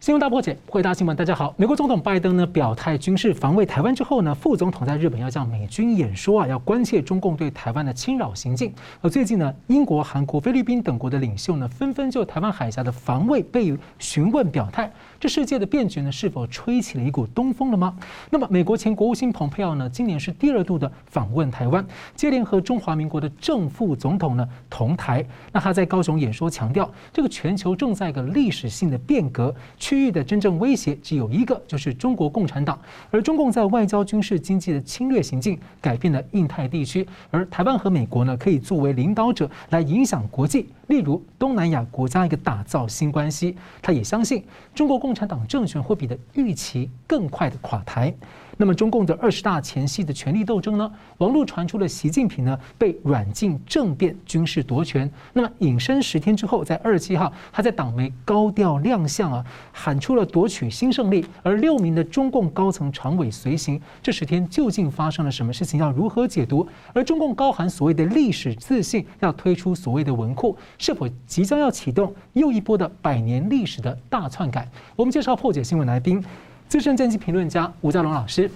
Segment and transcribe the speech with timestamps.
[0.00, 1.14] 新闻大破解，回答新闻。
[1.14, 8.72] 大家好，美国总统拜登呢表态军事防卫台湾之后呢，副总统在日本要向美军演说啊，要关切中共对台湾的侵扰行径。
[9.02, 14.90] 而最近呢，英国、韩国、菲律宾等国的领袖呢，纷纷就台湾海峡的防卫被询问表态。
[15.20, 17.94] 这世界的变局呢，是否吹起了一股东风了吗？
[18.30, 25.22] 那么，美国前国务卿蓬佩奥呢，今年是第二度的访问台湾，接连和中华民国的正副总统呢同台。
[25.52, 29.54] 那他在高雄演说强调，这个全球正在一个历史性的变革。
[29.90, 32.78] 区域的真正威胁只有一个，就是中国共产党。
[33.10, 37.04] 而中共在外交、军事、经济的侵略行径，改变了印太地区。
[37.28, 43.56] 而台湾和美国呢，可以作为领导者来影响国际，例如东南亚国家一个打造新关系。
[43.82, 48.14] 他也相信，中国共产党政权会比的预期更快的垮台。
[48.60, 50.92] 那么中共的二十大前夕的权力斗争呢？
[51.16, 55.10] 网络传出了习近平呢被软禁政变、军事夺权。
[55.32, 59.42] 那么隐身十天之后，在二十七号，他在党媒高调亮相啊，
[59.72, 61.24] 喊出了夺取新胜利。
[61.42, 65.80] 而六名的中共高层常委随行，这十天究竟发生了什么事情？
[65.80, 66.68] 要如何解读？
[66.92, 74.68] 而中共高喊所谓的历史自信，要推出所谓的文库，是否即将要启动又一波的百年历史的大篡改？
[74.96, 76.22] 我们介绍破解新闻来宾。
[76.70, 78.48] 资深政经评论家吴家龙老师，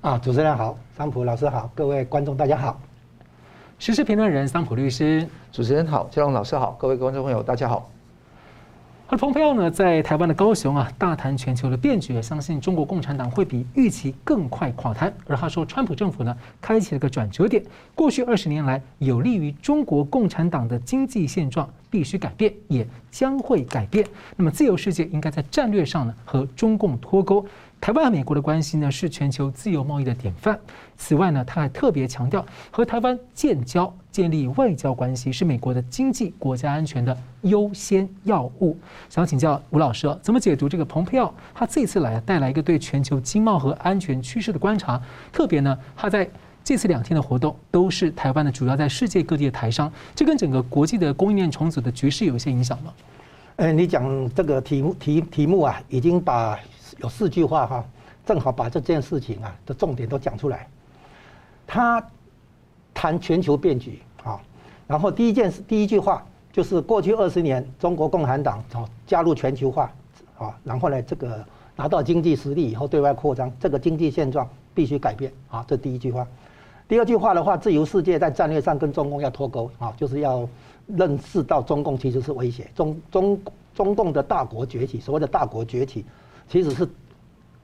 [0.00, 2.80] 啊，主持人好，桑普老师好，各位观众大家好。
[3.78, 7.90] 时事评论人桑普律师，主持人好，家龙老师好，各位观众朋友大家好。
[9.12, 15.12] 而蓬佩奥呢，在台湾的高雄啊，大谈全球的变局，相信中国共产党会比预期更快垮台。
[15.26, 17.62] 而他说，川普政府呢，开启了个转折点，
[17.94, 24.02] 过去二十年来有利于中国共产党的经济现状必须改变，也将会改变。
[24.34, 27.44] 那么，自由世界应该在战略上呢，和中共脱钩。
[27.82, 30.56] 台湾和美国的关系呢，是全球自由贸易的典范。
[30.96, 38.78] 此外呢，他还特别强调，和台湾建交、建立外交关系是美国的经济、国家安全的优先要务。
[39.10, 41.34] 想请教吴老师，怎么解读这个蓬佩奥？
[41.52, 45.02] 他这次来带来一个对全球经贸和安全趋势的观察。
[45.32, 46.30] 特别呢，他在
[46.62, 52.92] 这次两天的活动都是台湾的主要在世界各地的台商，这跟整个国际的供应链重组的局势有一些影响吗？
[53.56, 56.56] 呃，你讲这个题目题题目啊，已经把。
[56.98, 57.84] 有四句话哈，
[58.24, 60.68] 正好把这件事情啊的重点都讲出来。
[61.66, 62.04] 他
[62.92, 64.40] 谈全球变局啊，
[64.86, 69.90] 然后第一件事，第一句话就是过去二十年中国共产党啊加入全球化
[70.38, 71.42] 啊，然后呢这个
[71.76, 76.26] 拿到经济实力以后对外扩张，这个经济现状必须改变啊，这第一句话。
[76.88, 80.46] 第二句话的话，自由世界在战略上跟中共要脱钩啊，就是要
[80.88, 83.40] 认识到中共其实是威胁，中中
[83.74, 86.04] 中共的大国崛起，所谓的大国崛起。
[86.52, 86.86] 其实是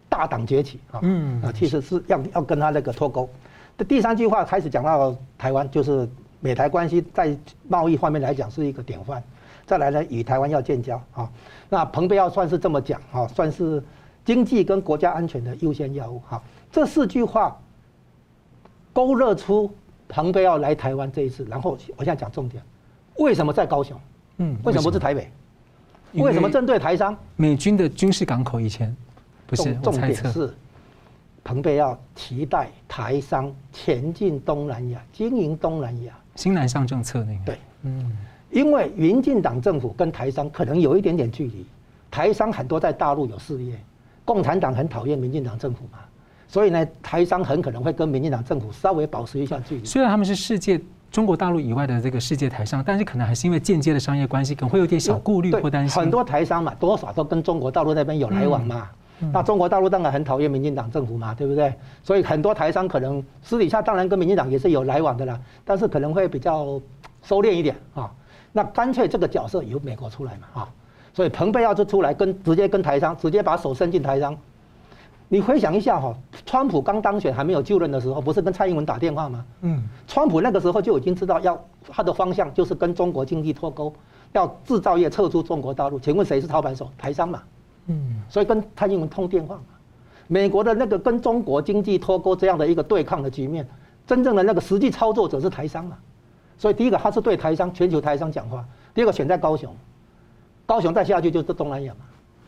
[0.09, 3.29] 大党崛起啊，嗯啊，其实是要要跟他那个脱钩。
[3.77, 6.09] 这第三句话开始讲到台湾，就是
[6.41, 7.37] 美台关系在
[7.69, 9.23] 贸易方面来讲是一个典范。
[9.67, 11.31] 再来呢，与台湾要建交啊，
[11.69, 13.85] 那蓬佩奥算是这么讲啊，算是
[14.25, 16.43] 经济跟国家安全的优先要务哈。
[16.73, 17.55] 这四句话
[18.95, 19.71] 勾勒出
[20.09, 22.63] 蓬佩奥来台湾这一次，然后我现在讲重点，
[23.19, 24.01] 为什么在高雄？
[24.39, 25.31] 嗯，为什么不是台北？
[26.15, 27.17] 为什么针对台商？
[27.37, 28.95] 美军的军事港口以前
[29.47, 30.55] 不是重点是，
[31.45, 38.17] 蓬佩奥期待台商前进东南亚，经营东南亚新南向政策那个对，嗯，
[38.51, 41.67] 因为民进党政府跟台商可能有一点点距离，
[42.11, 43.79] 台商很多在大陆有事业，
[44.25, 45.99] 共产党很讨厌民进党政府嘛，
[46.47, 49.85] 所以呢，台商很可能会跟民进党政府稍微保持一下距离。
[49.85, 50.81] 虽然他们是世界。
[51.11, 56.01] 中国大陆以外的这个世界台商，但是可能还是因为间接的商业关系，可能会有点小顾虑或担心。
[56.01, 58.89] 很多台商嘛，多少都跟中国大陆那边有来往嘛。
[59.33, 61.75] 那中国大陆当然很讨厌民进党政府嘛，对不对？
[62.05, 66.81] 所以很多台商可能私底下当然跟民进党也是有来往的啦，但是可能会比较
[67.23, 68.09] 收敛一点啊。
[68.53, 70.69] 那干脆这个角色由美国出来嘛啊，
[71.13, 74.37] 所以蓬佩奥就出来跟直接跟台商直接把手伸进台商。
[75.31, 76.15] 你回想一下哈，
[76.47, 79.45] 川普刚当选还没有就任的时候，不是跟蔡英文打电话吗？
[79.61, 83.93] 嗯，川普那个时候就已经知道要他的方向就是跟中国经济脱钩，
[84.33, 85.99] 要制造业撤出中国大陆。
[86.01, 86.91] 请问谁是操盘手？
[86.97, 87.43] 台商嘛。
[87.89, 89.63] 嗯，所以跟蔡英文通电话嘛。
[90.29, 93.69] 美国的那个跟中国经济脱钩这样的一个对抗的局面，
[94.07, 95.97] 真正的那个实际操作者是台商嘛。
[96.57, 98.65] 所以第一个他是对台商全球台商讲话，
[98.95, 99.75] 第二个选在高雄，
[100.65, 102.01] 高雄再下去就是东南亚嘛。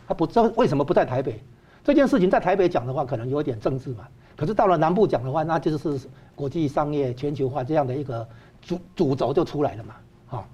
[0.09, 1.39] 他不知道为什么不在台北？
[1.83, 4.07] 这件事情在台北讲的话，可能有点政治嘛。
[4.37, 8.27] 可是到了南部讲的话，那就是国际商业全球化这样的一个
[8.61, 9.95] 主主轴就出来了嘛。
[10.27, 10.47] 好，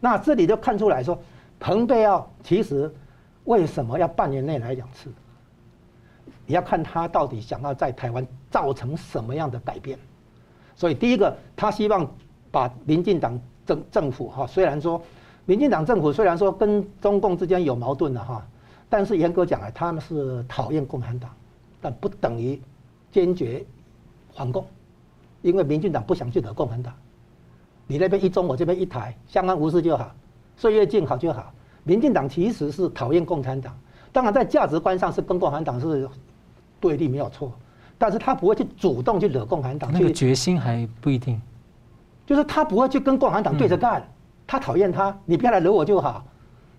[0.00, 1.18] 那这里就看出来说，
[1.58, 2.92] 蓬佩奥其实
[3.44, 5.08] 为什么要半年内来两次？
[6.46, 9.98] 你要看他到底想要在台湾造成什么样的改变。
[10.76, 12.08] 所以第一个，他希望
[12.50, 15.00] 把民进党政政府哈，虽然说
[15.46, 18.44] 民进党政府虽然说跟中共之间有矛盾的哈。
[18.92, 21.30] 但是严格讲来，他们是讨厌共产党，
[21.80, 22.60] 但不等于
[23.10, 23.64] 坚决
[24.34, 24.66] 反共，
[25.40, 26.92] 因为民进党不想去惹共产党。
[27.86, 30.14] 你那边一中，我这边一台，相安无事就好，
[30.58, 31.54] 岁月静好就好。
[31.84, 33.74] 民进党其实是讨厌共产党，
[34.12, 36.06] 当然在价值观上是跟共产党是
[36.78, 37.50] 对立没有错，
[37.96, 39.90] 但是他不会去主动去惹共产党。
[39.90, 41.40] 那个决心还不一定，
[42.26, 44.06] 就是他不会去跟共产党对着干，
[44.46, 46.22] 他讨厌他，你不要来惹我就好，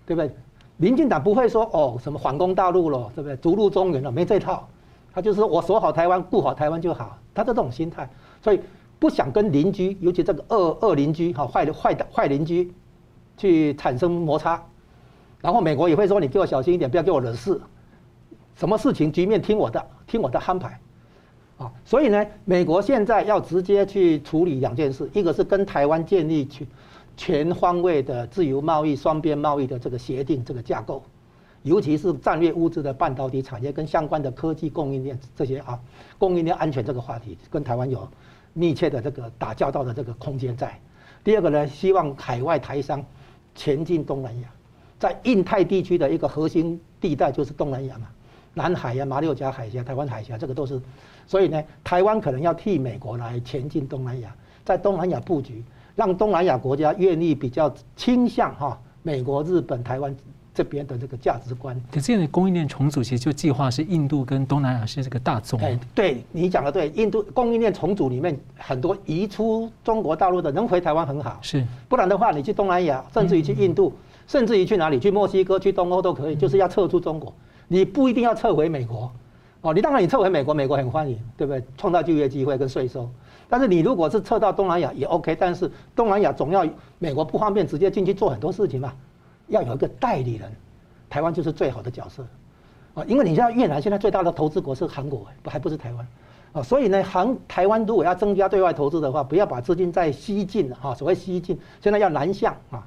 [0.06, 0.32] 对不对？
[0.76, 3.36] 民进党不会说哦什么反攻大陆了，对不对？
[3.36, 4.68] 逐鹿中原了，没这套，
[5.12, 8.08] 他就是我守好台湾，顾好台湾就好，他这种心态，
[8.42, 8.60] 所以。
[8.96, 12.72] 不想跟邻居，尤其这个恶恶邻居哈，坏的坏的坏邻居，
[13.36, 14.62] 去产生摩擦，
[15.42, 17.60] 然后美国也会说：“你给我小心一点，不要给我惹事。
[18.54, 20.80] 什么事情局面听我的，听我的安排。”
[21.58, 26.66] 啊，所以呢，美国现在要直接去处理两件事，一个是跟台湾建立去
[27.16, 31.02] 全方位的自由贸易、双边贸易的这个协定这个架构，
[31.62, 35.80] 尤其是战略物资的半导体产业跟相关的科技供应链这些啊，
[36.18, 38.08] 供应链安全这个话题跟台湾有。
[38.56, 40.78] 密切的这个打交道的这个空间在。
[41.24, 43.04] 第二个呢，希望海外台商
[43.52, 44.48] 前进东南亚，
[44.96, 48.06] 在印太地区的一个核心地带就是东南亚嘛，
[48.54, 50.80] 南海呀、马六甲海峡、台湾海峡，这个都是。
[51.26, 54.32] 所以呢，台湾可能要替美国来前进东南亚，
[54.64, 55.64] 在东南亚布局，
[55.94, 60.14] 让东南亚国家愿意比较倾向哈美国、日本、台湾。
[60.56, 65.58] 这边的这个价值观，可现在供应链重组其实就计划是印度跟东南亚是这个大宗。
[65.58, 73.92] 哎，对你讲的对，印度供应链重组里面很多移出中国大陆的能回台湾很好，是，不然的话你去东南亚，甚至于去印度，
[74.28, 77.34] 甚至于去哪里，去墨西哥、去东欧都可以，就是要撤出中国，
[77.66, 79.10] 你不一定要撤回美国，
[79.62, 81.60] 哦，你当然你撤回美国，美国很欢迎，对不对？
[81.76, 83.10] 创造就业机会跟税收，
[83.54, 86.66] 但是你如果是撤到东南亚也 OK，但是东南亚总要
[86.98, 88.92] 美国不方便直接进去做很多事情嘛。
[89.46, 90.50] 要有一个代理人，
[91.08, 92.26] 台湾就是最好的角色，
[92.94, 96.04] 啊，因为你知道越南现在最大的投资国是韩国，不还不是台湾，
[96.52, 102.84] 啊，所以呢，韩台湾如果要增加对外投资的话，不要把资金再西进哈，所谓西进，现在要南向啊，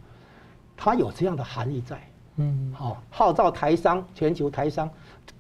[0.76, 1.98] 它有这样的含义在，
[2.36, 4.90] 嗯，好，号召台商，全球台商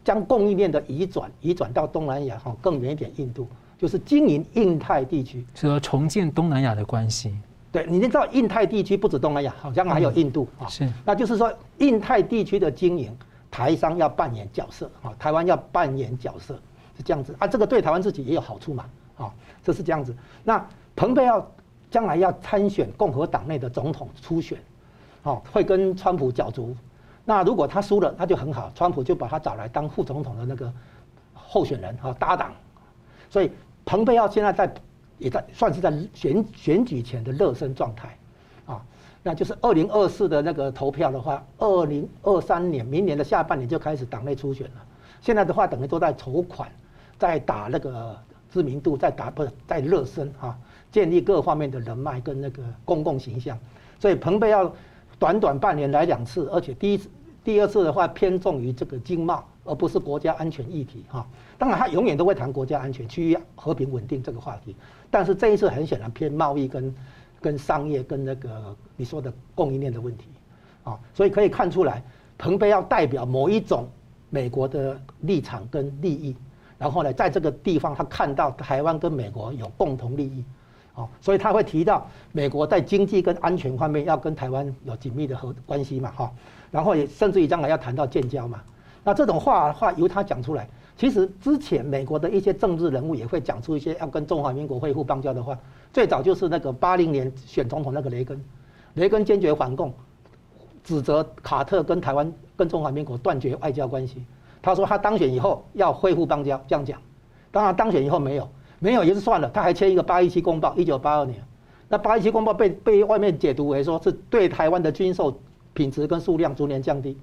[0.05, 3.45] 将供应链的移转移转到东南亚哈，更远一点，印度
[3.77, 7.37] 就是经营印太地区，是说重建东南亚的关系。
[7.71, 10.67] 对，你知道印太地区不止东南亚，好像还有印度啊。
[10.67, 13.15] 是，那就是说印太地区的经营，
[13.51, 16.55] 台商要扮演角色啊，台湾要扮演角色，
[16.95, 17.45] 是这样子啊。
[17.45, 18.85] 这个对台湾自己也有好处嘛，
[19.17, 19.31] 啊，
[19.61, 20.15] 这是这样子。
[20.43, 20.65] 那
[20.95, 21.45] 彭佩奥
[21.91, 24.57] 将来要参选共和党内的总统初选，
[25.23, 26.75] 哦，会跟川普角逐。
[27.25, 30.73] 那如果他输了，那就很好，川普就把他找来当副总统的那个
[31.33, 32.51] 候选人啊，搭档。
[33.29, 33.51] 所以
[33.87, 34.71] 彭佩奥现在在。
[35.19, 38.15] 也在算是在选选举前的热身状态，
[38.67, 38.79] 啊，
[39.23, 44.85] 那就是二零二四的那个投票的话，二零二三年明年的下半年就开始党内初选了。
[45.19, 46.69] 现在的话，等于都在筹款，
[47.17, 48.15] 在打那个
[48.53, 50.55] 知名度，在打不在热身啊，
[50.91, 53.57] 建立各方面的人脉跟那个公共形象。
[53.99, 54.71] 所以彭佩奥
[55.17, 57.09] 短短半年来两次，而且第一次、
[57.43, 61.25] 第二次的话偏重于这个经贸，而不是国家安全议题哈。
[61.57, 64.75] 当然，他永远都会谈国家安全、区域和平稳定这个话题。
[65.09, 66.95] 但是这一次很显然偏贸易跟
[67.41, 70.25] 跟商业跟那个你说的供应链的问题，
[70.83, 72.03] 啊，所以可以看出来，
[72.37, 73.87] 彭佩要代表某一种
[74.29, 76.35] 美国的立场跟利益，
[76.77, 80.43] 然后呢，在这个地方他看到台湾跟美国有共同利益，
[80.93, 86.31] 啊，所以他会提到美国在经济跟安全方面要跟台湾有紧密的合关系嘛，哈，
[86.69, 88.61] 然后也甚至于将来要谈到建交嘛，
[89.03, 90.67] 那这种话话由他讲出来。
[90.97, 95.57] 其实之前美国的一些政治人物也会讲出一些要跟中华民国恢复邦交的话。
[95.93, 98.43] 最早就是那个八零年选总统那个雷根，
[98.95, 99.93] 雷根坚决反共，
[100.83, 104.25] 指责卡特跟台湾跟中华民国断绝外交关系。
[104.61, 106.99] 他说他当选以后要恢复邦交，这样讲。
[107.51, 108.49] 当然当选以后没有，
[108.79, 111.41] 没有也就算了，他还签一个八一七公报，一九八二年。
[111.87, 115.39] 那八一七公报被被外面解读为说是对台湾的军售
[115.73, 117.17] 品质跟数量逐年降低。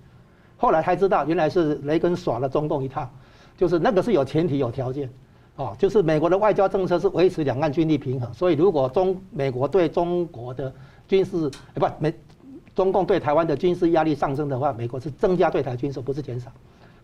[0.57, 3.11] 后来才知道原来是雷根耍了中共一套。
[3.57, 5.09] 就是那个是有前提有条件，
[5.57, 10.73] 哦，就是美国的外交政策是维持两岸军力平衡，所以如果中美国对中国的
[11.07, 12.13] 军事，不美
[12.75, 16.51] 中共对台湾的军事压力上升的话，美国是增加对台军售，不是减少。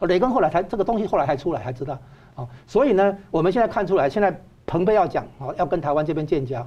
[0.00, 1.98] 雷根后来才这个东西后来才出来才知道，
[2.34, 4.34] 哦，所以呢，我们现在看出来，现在
[4.66, 6.66] 彭佩要讲哦要跟台湾这边建交，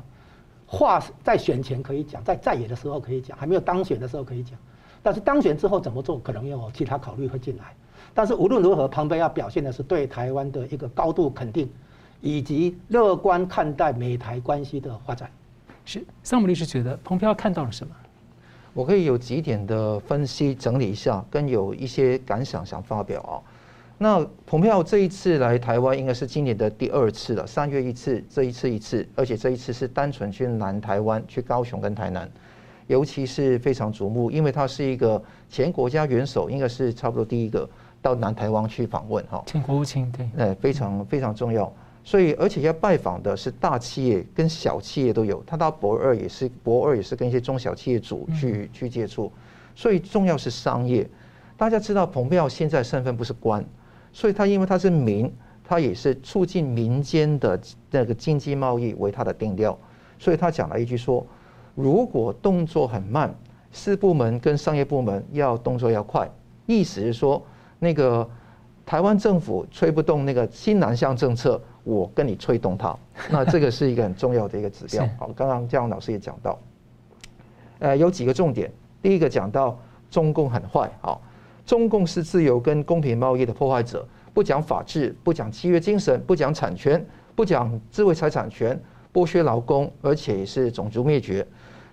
[0.67, 4.57] 话在选前可以讲，在在野的时候可以讲，还没有当选的时候可以讲，
[5.01, 7.75] 但是当选之后怎么做，可能有其他考虑会进来。
[8.13, 11.70] 但是无论如何，彭佩要表现的是对台湾的一个高度肯定，
[12.22, 15.29] 以及乐观看待美台关系的发展。
[15.86, 17.93] 是，桑姆律师觉得蓬佩奥看到了什么？
[18.74, 23.38] 我可以有几点的分析整理一下，跟有一些感想想发表啊。
[24.00, 32.29] 那蓬佩奥这一次来台湾，应该是今年的第二次了，三月一次，这一次一次，而且这一次是单纯去南台湾，去高雄跟台南，
[32.88, 37.70] 尤其是非常瞩目，因为他是一个前国家元首，应该是差不多第一个
[38.03, 39.41] 到南台湾去访问哈。
[39.48, 41.74] 请国务卿对，呃，非常非常重要。
[42.03, 45.41] 所以，而且要拜访的是大企业跟小企业都有。
[45.48, 49.31] 他到博二也是博二也是跟一些中小企业主去去接触。
[49.74, 51.10] 所以重要是商业。
[51.55, 53.63] 大家知道蓬佩奥现在身份不是官，
[54.12, 55.33] 所以他因为他是民，
[55.63, 57.57] 他也是促进民间的
[57.89, 59.77] 那个经济贸易为他的定调。
[60.19, 61.25] 所以他讲了一句说：
[61.74, 63.33] 如果动作很慢，
[63.72, 66.29] 四部门跟商业部门要动作要快。
[66.65, 67.41] 意思是说，
[67.83, 68.27] 那个
[68.85, 71.61] 台湾政府吹不动那个新南向政策。
[71.85, 72.97] 我跟你吹动它，
[73.29, 75.05] 那这个是一个很重要的一个指标。
[75.19, 76.57] 好，刚刚嘉荣老师也讲到，
[77.79, 78.71] 呃，有几个重点。
[79.01, 79.77] 第一个讲到
[80.09, 81.21] 中共很坏，好，
[81.65, 91.45] 中共是自由跟公平贸易的破坏者，不讲法治，不讲契约精神，不讲产权，不讲智慧财产权，剥削劳工，而且也是种族灭绝。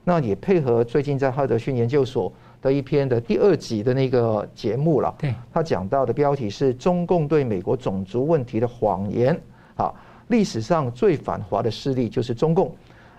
[0.05, 2.33] 那也配合最近在哈德逊研究所
[2.63, 5.15] 的一篇的第二集的那个节目了。
[5.19, 9.39] 对，他讲到的标题是中共对美国种族问题的谎言。
[9.77, 9.93] 啊，
[10.29, 12.71] 历史上最反华的势力就是中共，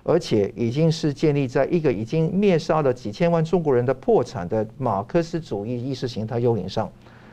[0.03, 6.87] 而且已经是建立在一个已经灭杀了几千万中国人的破产的马克思主义意识形态幽灵上，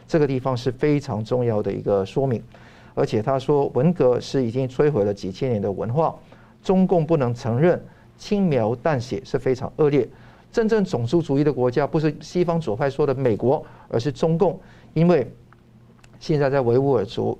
[0.07, 2.43] 这个地方是非常重要的一个说明。
[2.95, 6.15] 而且他说，文革是已经摧毁了几千年的文化，
[6.65, 7.81] 中共不能承认，
[8.17, 10.09] 轻描淡写是非常恶劣。
[10.59, 14.59] 真正种族主义的国家不是西方左派说的美国，而是中共，
[14.93, 15.25] 因为
[16.19, 17.39] 现在在维吾尔族。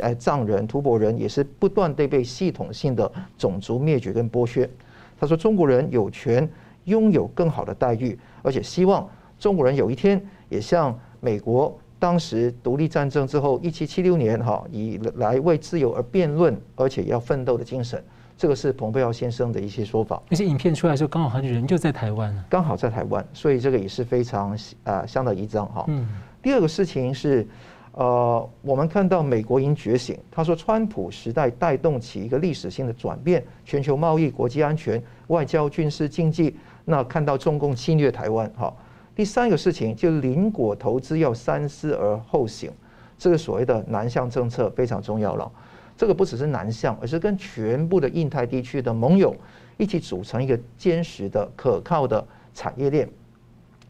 [0.00, 4.70] 哎，藏人、吐蕃人也是不断地被系统性的种族灭绝跟剥削。
[5.18, 6.48] 他说，中国人有权
[6.84, 18.00] 拥有更好的待遇，而且希望中国人有一天也像美国当时独立战争之后一七七六年哈，以来为自由而辩论，而且要奋斗的精神。
[18.40, 20.18] 这个是蓬佩奥先生的一些说法。
[20.30, 25.84] 那些影片出来的时候，刚好他人就在台湾，刚好在台湾，所以这个也是非常啊相得益彰哈。
[25.88, 26.08] 嗯。
[26.40, 27.46] 第二个事情是。
[27.92, 30.16] 呃，我们看到美国已经觉醒。
[30.30, 36.56] 他说，川普时代带动起一个历史性的转变，全球贸易、国际安全、外交、军事、经济。
[36.84, 38.72] 那看到中共侵略台湾，哈。
[39.12, 42.70] 第三个事情就是邻国投资要三思而后行，
[43.18, 45.50] 这个所谓的南向政策非常重要了。
[46.00, 49.36] 这个不只是南向，而是跟全部的印太地区的盟友
[49.76, 53.06] 一起组成一个坚实的、可靠的产业链。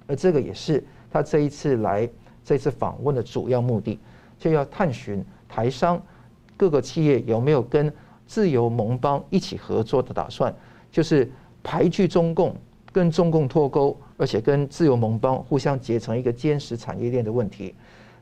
[0.09, 2.11] 而这个也是他这一次来。
[2.43, 3.97] 这次访问的主要目的，
[4.37, 6.03] 就要探寻台商
[6.57, 7.93] 各个企业有没有跟
[8.27, 10.53] 自由盟邦一起合作的打算，
[10.91, 11.31] 就是
[11.63, 12.57] 排拒中共、
[12.91, 17.73] 跟中共脱钩，而且跟自由盟邦互相结成一个坚实产业链的问题。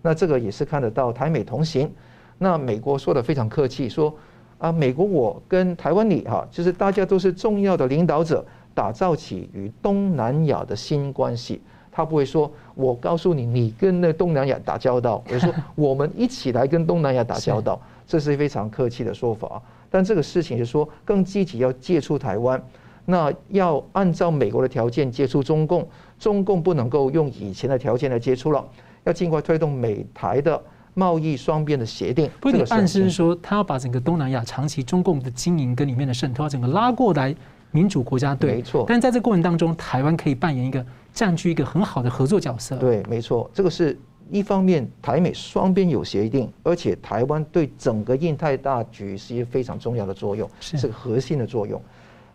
[0.03, 1.91] 那这个也是看得到台美同行。
[2.39, 4.15] 那美国说的非常客气，说
[4.59, 11.61] 啊，美国我跟台湾你哈，就是大家都是重要的领导者，打造起与东南亚的新关系。
[11.91, 19.61] 他不会说，我告诉你，你跟那东南亚打交道，我说我们一起来跟东南亚打交道， 这是非常客气的说法。
[19.91, 22.63] 但这个事情就是说，更积极要接触台湾，
[23.05, 25.85] 那要按照美国的条件接触中共，
[26.21, 28.65] 中共不能够用以前的条件来接触了，
[29.03, 30.63] 要尽快推动美台的
[30.99, 32.29] 贸易双边的协定。
[32.41, 37.35] 不是暗示说，他要把整个东南亚长期中共的经营跟里面的渗透，整个拉过来
[37.71, 38.85] 民主国家对，没错。
[38.89, 40.85] 但在这个过程当中，台湾可以扮演一个。
[41.11, 42.77] 占据一个很好的合作角色。
[42.77, 43.99] 对，没错，这个是
[44.31, 51.81] 一方面，台美双边有协定，而且台湾对整个印太大局是一个非常重要的作用，是个核心的作用。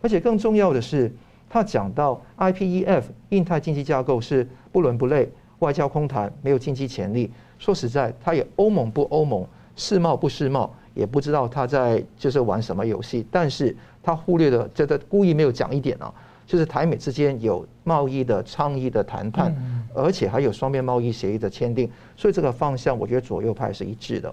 [0.02, 1.10] 而且更重要的是，
[1.48, 5.30] 他讲到 IPEF 印太经济架构是不伦不类，
[5.60, 7.32] 外交空谈，没有经济潜力。
[7.58, 9.46] 说实在，他也欧盟不欧盟，
[9.76, 13.26] 世贸不世贸，也不知道他在就是玩什么游戏。
[13.30, 16.12] 但是他忽略了，这个故意没有讲一点啊。
[16.46, 19.56] 就是台美之间有贸易的倡议的谈判，
[19.94, 24.32] 而且还有双边贸易协议的签订，所以这个方向我觉得左右派是一致的。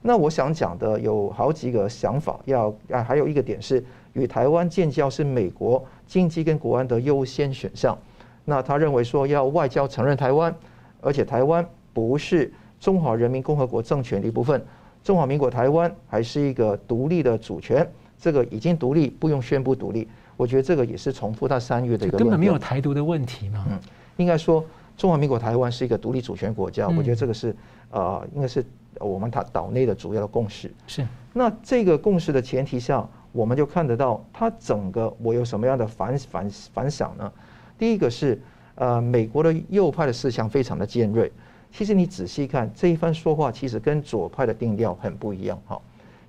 [0.00, 7.96] 那我想讲的有好几个想法，要啊还有一个点是与台湾建交是美国经济跟国安的优先选项。
[8.46, 10.52] 那他认为说要外交承认台湾，
[11.02, 14.64] 而且台湾不是中华人民共和国政权的一部分，
[15.02, 17.86] 中华民国台湾还是一个独立的主权，
[18.18, 20.08] 这个已经独立，不用宣布独立。
[20.36, 22.18] 我觉得这个也是重复他三月的一个。
[22.18, 23.64] 根本没有台独的问题嘛。
[23.70, 23.78] 嗯，
[24.16, 24.64] 应该说
[24.96, 26.88] 中华民国台湾是一个独立主权国家。
[26.88, 27.54] 我觉得这个是
[27.90, 28.64] 呃，应该是
[28.98, 30.72] 我们他岛内的主要的共识。
[30.86, 31.06] 是。
[31.32, 37.30] 那这个共识的前提下，我们就看得到它整个我有什么样的反反反响呢？
[37.78, 38.40] 第一个是
[38.74, 41.30] 呃，美国的右派的思想非常的尖锐。
[41.72, 45.80] 其实你仔细看这一番说话，其实跟左派的定调很不一样哈。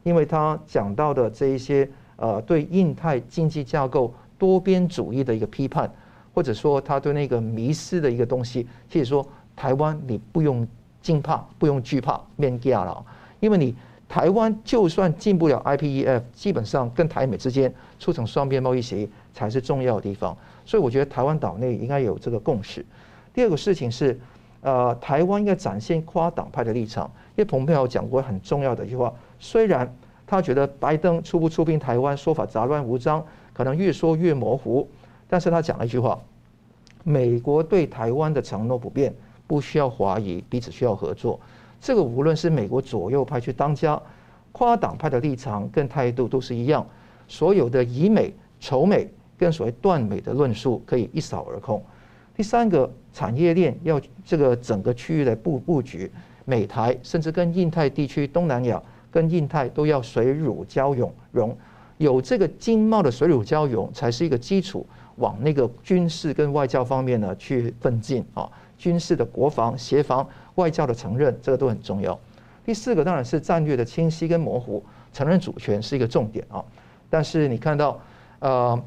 [0.03, 5.91] 因为他讲到的这一些呃，对印太经济架构多边主义的一个批判，
[6.33, 10.65] 或者说他对那个迷失的一个东西，其实说台湾你不用
[11.01, 13.05] 惊怕，不用惧怕，面架了，
[13.39, 13.75] 因为你
[14.07, 20.37] 台湾就算进不了 IPEF，基本上跟台美之间促成双边贸易协议才是重要的地方。
[20.65, 22.85] 所以我觉得台湾岛内应该有这个共识。
[23.33, 24.19] 第二个事情是，
[24.63, 27.05] 呃，台湾应该展现跨党派的立场。
[27.35, 29.93] 因为蓬佩奥讲过很重要的一句话，虽然
[30.25, 34.87] 他觉得拜登出不出兵台湾说法杂乱无章，可能越说越模糊，
[35.29, 36.19] 但是他讲了一句话：
[37.03, 39.13] 美国对台湾的承诺不变，
[39.45, 41.39] 不需要怀疑，彼此需要合作。
[41.79, 44.01] 这个无论是美国左右派去当家，
[44.51, 46.85] 跨党派的立场跟态度都是一样，
[47.27, 49.09] 所有的以美仇美。
[49.35, 51.83] 跟所谓断美的论述可以一扫而空。
[52.33, 56.11] 第三个产业链要这个整个区域的布布局，
[56.43, 61.55] 美台甚至跟印太地区、东南亚跟印太都要水乳交融，融
[61.97, 64.85] 有这个经贸的水乳交融才是一个基础，
[65.17, 68.49] 往那个军事跟外交方面呢去奋进啊。
[68.77, 72.19] 军事的国防协防、外交的承认，这个都很重要。
[72.65, 76.63] 第四个当然是战略的清晰跟模糊，承认主权是一个重点啊。
[77.09, 78.01] 但是你看到
[78.39, 78.83] 呃。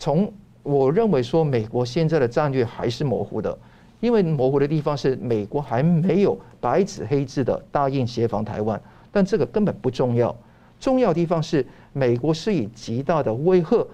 [0.00, 0.32] 从
[0.62, 3.58] 我认为说，美国现在的战略还是模糊的，
[4.00, 10.34] 因为模糊的地方是美国还没有白纸黑字的答应协防台湾，但这个根本不重要。
[10.78, 13.84] 重要的地方是美国是以极大的威吓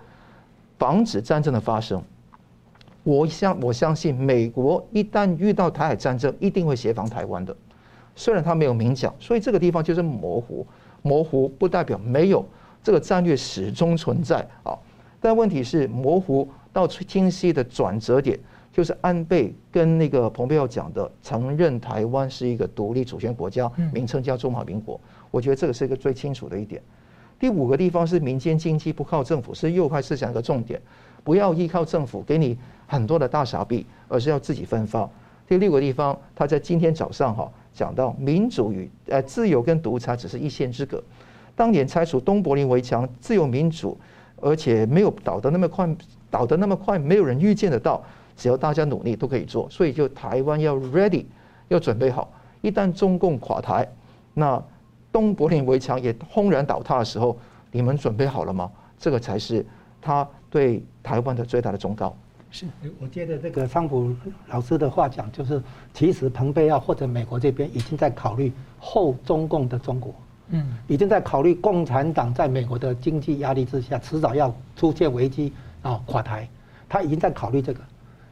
[0.78, 2.02] 防止战争的发生。
[3.02, 7.54] 我相我相信美国一旦遇到台海战争，一定会协防台湾的。
[8.16, 10.66] 虽然他没有明讲，所以这个地方就是模糊。
[11.02, 12.42] 模糊不代表没有，
[12.82, 14.72] 这个战略始终存在啊。
[15.20, 18.38] 但问题是，模糊到清晰的转折点，
[18.74, 25.00] 就是安倍跟那个蓬佩奥讲的，承认台湾是一个独立主权国家，名称叫中华民国。
[25.30, 26.82] 我觉得这个是一个最清楚的一点。
[27.38, 30.82] 第五个地方是民间经济不靠政府，是右派思想一个重点，
[31.22, 35.08] 不要依靠政府给你很多的大傻币，而是要自己分发。
[35.46, 41.00] 第六个地方，他在今天早上哈讲到，民主与呃自由跟独裁只是一线之隔。
[41.54, 43.96] 当年拆除东柏林围墙，自由民主。
[44.40, 45.88] 而且没有倒得那么快，
[46.28, 48.04] 倒得那么快，没有人预见得到。
[48.36, 49.68] 只要大家努力，都可以做。
[49.70, 51.24] 所以，就台湾要 ready，
[51.68, 52.32] 要准备好。
[52.60, 53.86] 一旦中共垮台，
[54.32, 54.62] 那
[55.12, 57.36] 东柏林围墙也轰然倒塌的时候，
[57.70, 58.70] 你们准备好了吗？
[58.98, 59.64] 这个才是
[60.00, 62.16] 他对台湾的最大的忠告。
[62.50, 62.66] 是，
[63.00, 64.14] 我觉得这个桑普
[64.46, 65.60] 老师的话讲，就是
[65.92, 70.14] 其实蓬佩奥或者美国这边已经在考虑后中共的中国。
[70.48, 76.48] 嗯，已经在考虑共产党在美国的经济压力之下，迟早要出现危机啊，垮台。
[76.88, 77.80] 他已经在考虑这个，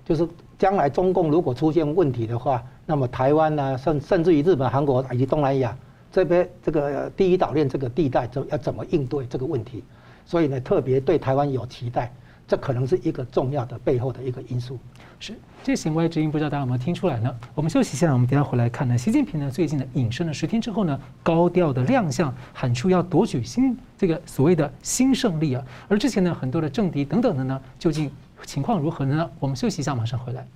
[0.04, 5.76] 就是将来中共如果出现问题的话，那么台湾呢，甚甚至于日本、韩国以及东南亚
[6.10, 9.84] 这边这个第一岛链这个地带，怎要怎么应对这个问题？
[10.24, 12.12] 所以呢，特别对台湾有期待。
[12.44, 14.78] 这可能是一个重要的背后的一个因素。
[15.18, 17.34] 是，这行外之音，不知道大家有没有听出来呢？
[17.54, 18.98] 我们休息一下，我们等下回来看呢。
[18.98, 25.64] 习近平呢，最近呢，隐身了十天之后呢，高调的亮相，喊出要夺取新这个所谓的新胜利啊。
[25.88, 28.10] 而之前呢，很多的政敌等等的呢，究竟
[28.46, 29.30] 情况如何呢？
[29.38, 30.46] 我们休息一下，马上回来。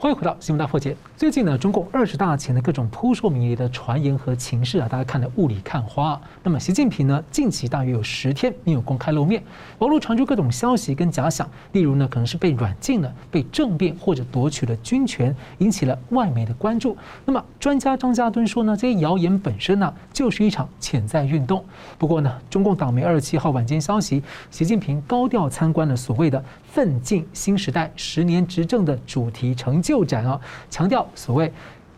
[0.00, 0.96] 欢迎回到新闻大破解。
[1.16, 6.20] 最近呢，中共二十大前的各种扑朔迷离的传言和情势啊，大家看得雾里看花。
[6.44, 9.42] 那么，习近平呢，近期大约有十天没有公开露面，
[9.80, 16.96] 网络传出各种消息跟假想，例如呢，可能是被软禁了、被政变或者夺取了军权，引起了外媒的关注。
[17.24, 21.64] 那么，专家张家敦说呢，这些谣言本身呢，就是一场潜在运动。
[21.98, 31.52] 不过呢，中共党媒二十七号晚间消息，习近平高调参观了所谓的“奋进新时代”十年执政的主题成就展啊，强调所谓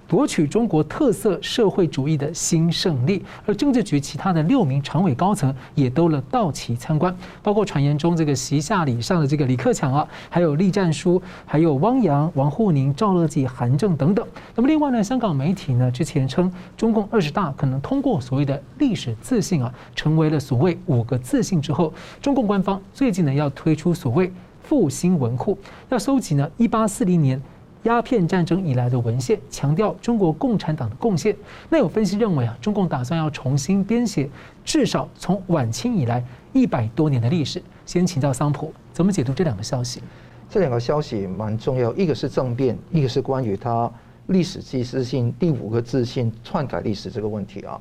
[0.09, 3.25] 夺取中国特色社会主义的新胜利。
[3.47, 14.27] 而政治局其他的六名常委高层也都了到齐参观，包括传言中这个席下礼上的这个李克强啊，还有栗战书，还有汪洋、王沪宁、赵乐际、韩正等等。
[14.57, 24.33] 那么另外呢，香港媒体呢之前称，中共二十大可能通过所谓的历史自信啊，成为了所谓五个自信之后，中共官方最近呢要推出所谓
[24.71, 27.43] 复兴文库，要收集呢一八四零年
[27.83, 31.35] 鸦片战争以来的文献，强调中国共产党的贡献。
[31.69, 34.31] 那有分析认为啊，中共打算要重新编写
[34.65, 37.61] 至少从晚清以来一百多年的历史。
[37.85, 40.01] 先请教桑普怎么解读这两个消息？
[40.49, 43.91] 这两个消息蛮重要，一个是政变，一个是关于他
[44.29, 47.77] 历史自信第五个自信篡改历史这个问题啊。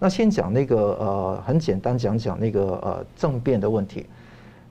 [0.00, 4.06] 那先讲那个呃，很简单讲讲那个呃政变的问题。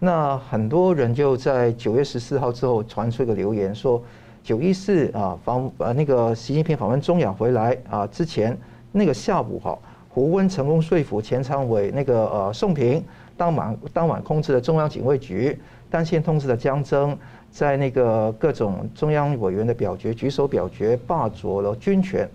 [0.04, 4.02] 那很多人就在九月十四号之后传出一个留言说，
[4.42, 8.58] 九一四啊访呃那个习近平访问中亚回来啊之前
[8.92, 9.78] 那个下午哈，
[10.10, 13.04] 胡温成功说服前常委那个呃宋平
[13.38, 15.56] 当晚当晚控制了中央警卫局，
[15.88, 17.16] 单线通知了江增，
[17.52, 22.28] 在那个各种中央委员的表决举手表决霸夺了军权。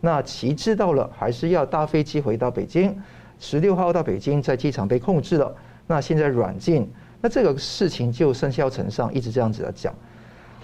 [0.00, 3.00] 那其知道了还是要搭飞机回到北京，
[3.38, 5.54] 十六号到北京，在机场被控制了。
[5.86, 6.90] 那现在软禁。
[7.22, 9.94] 那这个事情就甚嚣尘上，一直这样子来讲。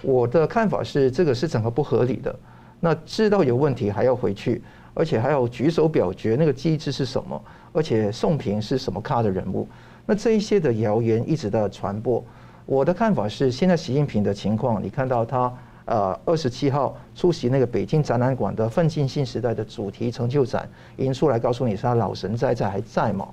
[0.01, 2.35] 我的看法是，这个是整个不合理的。
[2.81, 4.61] 那知道有问题还要回去，
[4.93, 7.41] 而且还要举手表决，那个机制是什么？
[7.71, 9.67] 而且宋平是什么咖的人物？
[10.05, 12.23] 那这一些的谣言一直在传播。
[12.65, 15.53] 我的看法是，现在习近平的情况，你看到他
[15.85, 23.27] 呃二十七号出席那个北京展览馆的“奋进新时代”的主题成就展，已经出来告诉你是他老神在在还在吗？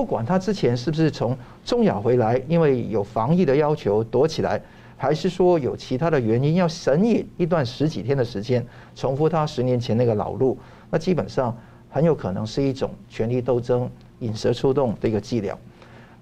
[0.00, 4.58] 不管他之前是不是从中亚回来，因为有防疫的要求躲起来，
[4.96, 10.56] 还是说有其他的原因要神隐一段十几天的时间，重复他十年前那个老路，
[10.88, 11.54] 那基本上
[11.90, 15.54] 很有可能是一种权力斗争、引蛇出洞的一个伎俩。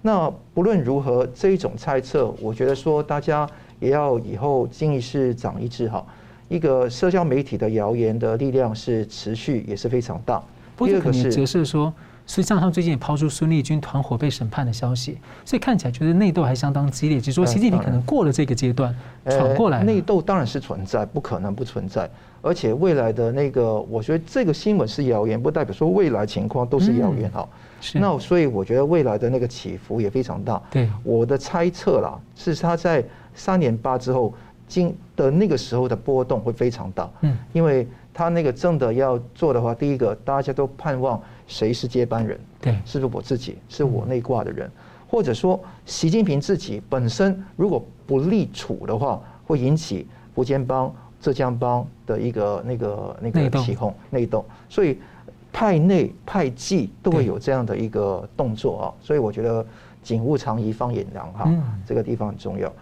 [0.03, 6.05] 那不论如何，这一种猜测，我觉得说大家也要以后经一事长一智哈。
[6.49, 10.43] 一个社交媒体的谣言的力量是持续也是非常大。
[10.79, 11.95] 第二个是折射说。
[12.29, 17.19] 所以，像他们最近也抛出孙立军团伙被审判的消息，所以看起来觉得内斗还相当激烈。
[17.19, 19.83] 只是说，习近平可能过了这个阶段，闯过来。
[19.83, 22.09] 内斗当然是存在，不可能不存在。
[22.43, 27.49] 而且未来的那个，我觉得这个新闻是谣言，不代表说未来情况都是谣言哈。
[27.81, 27.99] 是。
[27.99, 30.63] 那所以我觉得未来的那个起伏也非常大。
[30.71, 30.87] 对。
[31.03, 33.03] 我的猜测啦，是他在
[33.35, 34.35] 三年八之后，
[34.69, 37.11] 经的那个时候的波动会非常大。
[37.23, 37.35] 嗯。
[37.55, 41.19] 因为他那个真的要做的话，第一个大家都盼望。
[41.49, 42.39] 谁是接班人？
[42.61, 43.59] 对，是不是我自己？
[43.69, 44.71] 是我内挂的人，
[45.09, 54.99] 或者说习近平自己本身如果不立储的话，会引起福建帮、浙江帮的一个那个那个起哄内斗，所以
[55.53, 58.85] 派内派际都会有这样的一个动作啊。
[59.01, 59.67] 所以我觉得
[60.03, 61.51] 景物长宜方掩狼哈，
[61.87, 62.73] 这个地方很重要。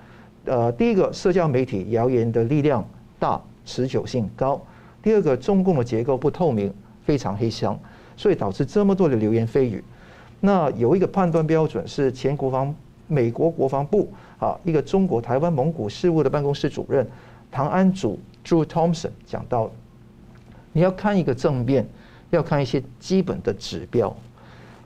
[0.44, 2.84] 呃，第一个社交媒体谣言的力量
[3.18, 4.60] 大，持久性高；
[5.02, 6.72] 第二个中共的结构不透明，
[7.04, 7.78] 非常黑箱。
[8.16, 9.84] 所以导致这么多的流言蜚语，
[10.40, 12.74] 那有一个判断标准是前国防
[13.06, 17.06] 美国国防部啊一个中国台湾蒙古事务的办公室主任
[17.50, 19.70] 唐安祖 Drew Thompson 讲到，
[20.72, 21.86] 你要看一个政变，
[22.30, 24.14] 要看一些基本的指标，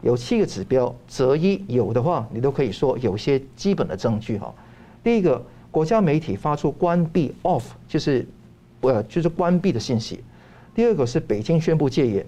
[0.03, 4.55] 有七个指标择一有的话，你都可以说有些基本的证据哈。
[5.03, 8.27] 第一个，国家媒体发出关闭 off 就是
[8.83, 10.19] 呃就是关闭的信息；
[10.75, 12.27] 第二个是北京宣布戒严。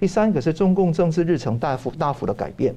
[0.00, 2.74] 第三个是中共政治日程大幅大幅的改变，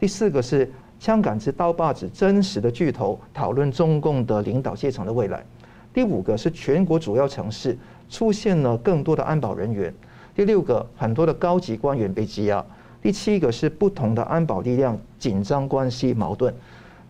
[0.00, 5.44] 第四个是枪杆子刀把子真实的巨头讨论中共的领导阶层的未来，
[5.92, 7.76] 第五个是全国主要城市
[8.08, 9.92] 出现了更多的安保人员，
[10.34, 12.64] 第六个很多的高级官员被羁押，
[13.02, 16.54] 第七个是不同的安保力量紧张关系矛盾。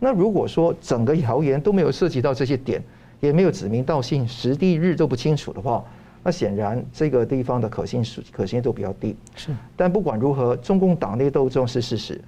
[0.01, 2.83] 那如果说整个谣言都没有涉及到这些点，
[3.21, 5.85] 也没有指名道姓，时地日都不清楚的话。
[6.27, 9.55] 那显然这个地方的可信是可信度比较低，是。
[9.77, 12.19] 但不管如何，中共党内斗争是事实，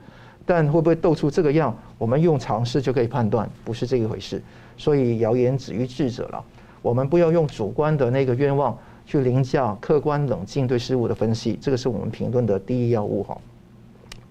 [0.45, 4.43] 但会不会斗出这个样，我们用常识就可以判断，不是这一回事。
[4.77, 6.45] 所以谣言止于智者了，
[6.83, 13.39] 我们不要用主观的那个愿望去凌驾客观冷静对事物的分析，这个是我们评论的第一要务哈。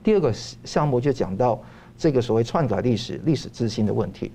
[0.03, 1.59] 第二个项目就讲到
[1.97, 4.31] 这个所谓篡改历史、历史自信的问题。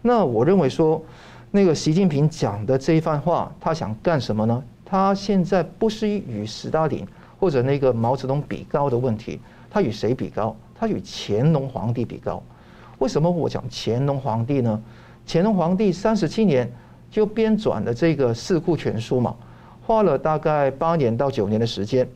[0.00, 1.04] 那我认为说。
[1.56, 4.62] 那个习近平讲的这一番话，他想干什么呢？
[4.84, 7.02] 他现在不是与斯大林
[7.40, 9.40] 或者那个毛泽东比高的问题，
[9.70, 10.54] 他与谁比高？
[10.78, 12.42] 他与乾隆皇帝比高。
[12.98, 14.82] 为什么我讲乾隆皇帝呢？
[15.26, 16.70] 乾隆皇帝三十七年
[17.10, 19.34] 就编纂了这个《四库全书》嘛，
[19.86, 22.06] 花了大概八年到九年的时间，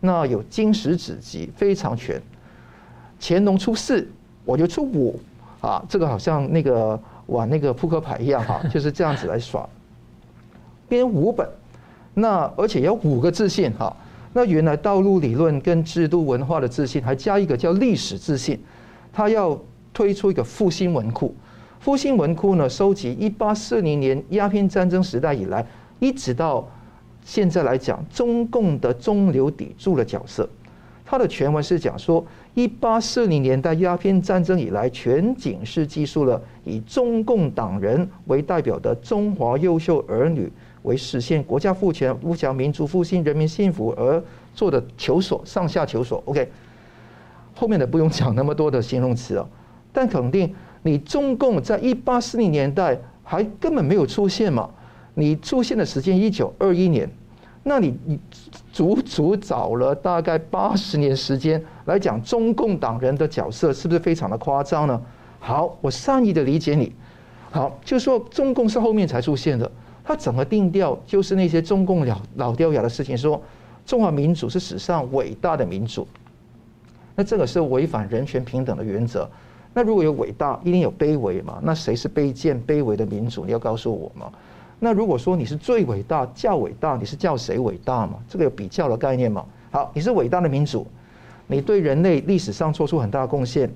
[0.00, 2.18] 那有经史子集，非常全。
[3.20, 4.10] 乾隆出四，
[4.46, 5.20] 我就出五
[5.60, 6.98] 啊，这个好像那个。
[7.30, 9.68] 玩那个扑克牌一样哈， 就是这样子来耍。
[10.88, 11.48] 编五本，
[12.14, 13.96] 那而且要五个自信哈。
[14.32, 18.60] 那原来道路理论跟制度文化的自信，还加一个叫历史自信。
[19.12, 19.58] 他要
[19.92, 21.34] 推出一个复兴文库，
[21.80, 25.66] 复兴文库呢，收集一八四零年鸦片战争时代以来，
[25.98, 26.68] 一直到
[27.24, 30.48] 现在来讲，中共的中流砥柱的角色。
[31.10, 32.24] 他的全文是讲说。
[32.54, 40.50] 一八四零年代鸦片战争以来，全景式记述了以中共党人为代表的中华优秀儿女
[40.82, 46.20] 为实现国家富强、富强民族复兴、人民幸福而做的求索，上下求索。
[46.26, 46.48] OK，
[47.54, 49.48] 后面的不用讲那么多的形容词了，
[49.92, 54.68] 但肯定你中共在一八四零年代还根本没有出现嘛？
[55.14, 57.08] 你出现的时间一九二一年，
[57.62, 58.18] 那你你
[58.80, 64.98] 足足找了大概八十年时间来讲中共党人的角色，是不是非常的夸张呢？
[65.38, 66.90] 好，我善意的理解你。
[67.50, 69.70] 好，就说中共是后面才出现的，
[70.02, 73.38] 他整个定调就是那些中共老老掉牙的事情，说
[73.84, 76.08] 中华民族是史上伟大的民族，
[77.14, 79.28] 那这个是违反人权平等的原则。
[79.74, 81.58] 那如果有伟大，一定有卑微嘛？
[81.62, 83.44] 那谁是卑贱卑微的民主？
[83.44, 84.32] 你要告诉我嘛？
[84.82, 88.14] 那如果说你是最伟大、较伟大，你是叫谁伟大嘛？
[88.26, 89.44] 这个有比较的概念嘛？
[89.70, 90.86] 好，你是伟大的民主，
[91.46, 93.70] 你对人类历史上做出很大的贡献，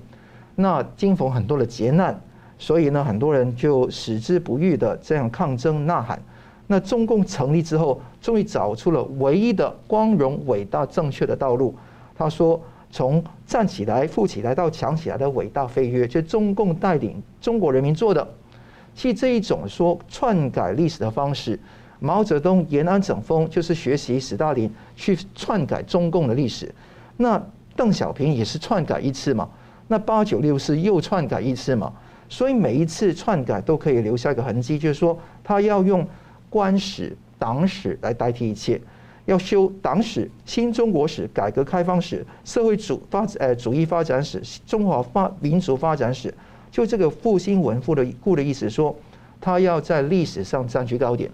[0.55, 2.19] 那经逢很多的劫难。
[2.57, 6.19] 所以呢，很多人就矢志不渝的这样抗争呐喊。
[6.67, 11.75] 那中共成立之后，终于找出了唯一的光荣、伟大、正确的道路。
[12.17, 18.27] 他说：“从站起来、富起来到强起来的伟大飞跃，就中共带领中国人民做的。
[18.95, 21.59] 其实这一种说篡改历史的方式，
[21.99, 26.73] 毛泽东延安整风就是学习斯大林去篡改中共的历史。
[27.17, 27.41] 那
[27.75, 29.47] 邓小平也是篡改一次嘛？
[29.87, 31.91] 那八九六四又篡改一次嘛？”
[32.27, 36.05] 所以每一次篡改都可以留下一个痕迹，就是说他要用
[36.49, 38.81] 官史、党史来代替一切，
[39.25, 46.33] 要修党史、新中国史、改革开放史、社会主发呃主义发展史、中华发民族发展史，
[46.75, 48.93] 就这个复兴文复的故的意思，说
[49.39, 51.31] 他要在历史上占据高点。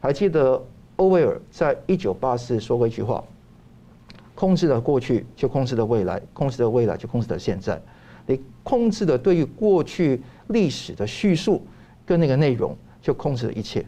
[0.00, 0.62] 还记得
[0.96, 3.24] 欧威尔在一九八四说过一句话：
[4.34, 7.80] 控制了过去，就控制了未来；控制了未来，就控制了现在。
[8.26, 11.66] 你控制的对于过去历史的叙述
[12.04, 13.82] 跟那个内容，就控制了一切。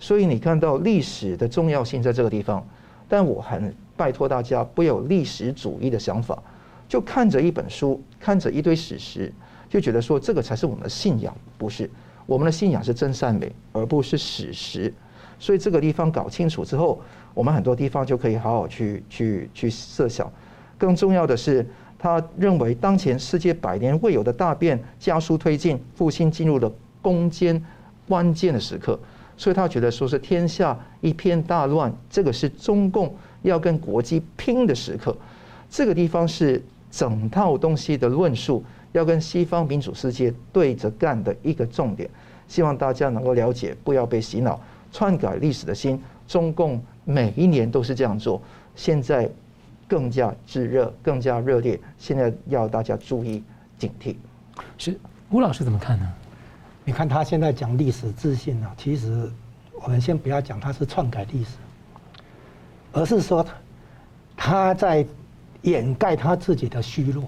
[0.00, 2.66] 所以你看到历史的重要性在这个地方。
[3.08, 6.42] 但我很拜托大家不要有历史主义的想法，
[6.88, 9.32] 就看着一本书，看着一堆史实，
[9.74, 11.36] 就觉得说这个才是我们的信仰。
[11.58, 11.90] 不是，
[12.26, 14.94] 我们的信仰是真善美，而不是史实。
[15.40, 17.02] 所以这个地方搞清楚之后，
[17.34, 20.32] 我们很多地方就可以好好去去去设想。
[20.78, 21.66] 更重要的是。
[21.96, 27.64] 他认为，当前世界百年未有的大变加速推进，复兴进入了攻坚
[28.06, 29.00] 关键的时刻，
[29.38, 35.16] 所以他觉得说是天下一片大乱，这个是中共要跟国际拼的时刻。
[35.70, 38.62] 这个地方是整套东西的论述
[38.94, 42.08] 要跟西方民主世界对着干的一个重点。
[42.48, 44.58] 希望大家能够了解，不要被洗脑，
[44.90, 46.02] 篡改历史的心。
[46.26, 48.40] 中共每一年都是这样做，
[48.74, 49.30] 现在。
[49.86, 51.78] 更加炙热，更加热烈。
[51.98, 53.44] 现在要大家注意
[53.78, 54.16] 警惕。
[54.78, 56.10] 是吴老师怎么看呢？
[56.84, 59.30] 你看他现在讲历史自信啊，其实
[59.82, 61.50] 我们先不要讲他是篡改历史，
[62.92, 63.54] 而是说他
[64.34, 65.04] 他在
[65.60, 67.24] 掩盖他自己的虚弱。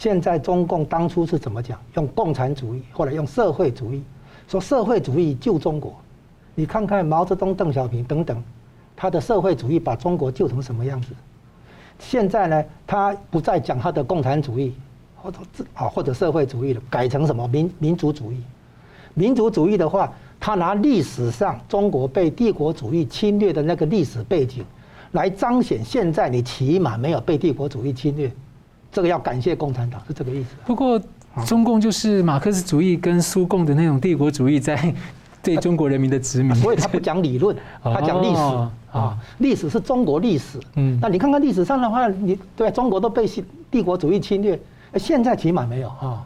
[0.00, 1.78] 现在中共当初是怎么讲？
[1.92, 4.02] 用共产主义，或者用社会主义，
[4.48, 5.94] 说社会主义救中国。
[6.54, 8.42] 你看看毛泽东、邓小平等等，
[8.96, 11.08] 他的社会主义把中国救成什么样子？
[11.98, 14.72] 现在呢，他不再讲他的共产主义，
[15.16, 15.38] 或者
[15.74, 18.40] 啊或者社会主义了，改成什么民民族主义？
[19.12, 20.10] 民族主义的话，
[20.40, 24.64] 他拿历史上中国被帝国主义侵略的那个历史背景，
[25.12, 28.32] 来彰显现在你起码没有被帝国主义侵略，
[28.92, 30.48] 这个要感谢共产党，是这个意思。
[30.66, 31.00] 不过，
[31.46, 34.78] 中共就是马克思主义跟苏共的那种帝国主义在。
[35.42, 38.42] 对中国人民的殖民，所以他不讲理论， 他讲历史
[38.92, 39.18] 啊。
[39.38, 40.60] 历史是中国历史。
[40.74, 43.26] 嗯，那你看看历史上的话，你对中国都被
[43.70, 44.60] 帝国主义侵略，
[44.96, 46.22] 现在起码没有啊。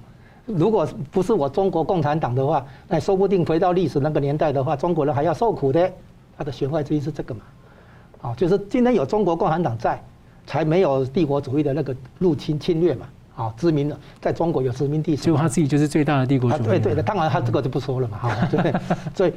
[0.47, 5.89] 如果不是我中国共产党的话，那说不定回到历史那个年代的话，中国人还要受苦的。
[6.37, 7.43] 他的弦外之音是这个嘛？
[8.21, 10.03] 啊，就是今天有中国共产党在，
[10.47, 13.07] 才没有帝国主义的那个入侵侵略嘛。
[13.37, 16.67] 啊，殖民的在中国有殖民地，所以他自己就是最大的帝国主义。
[16.67, 18.73] 对对的，当然他这个就不说了嘛，哈，对。
[19.13, 19.33] 所以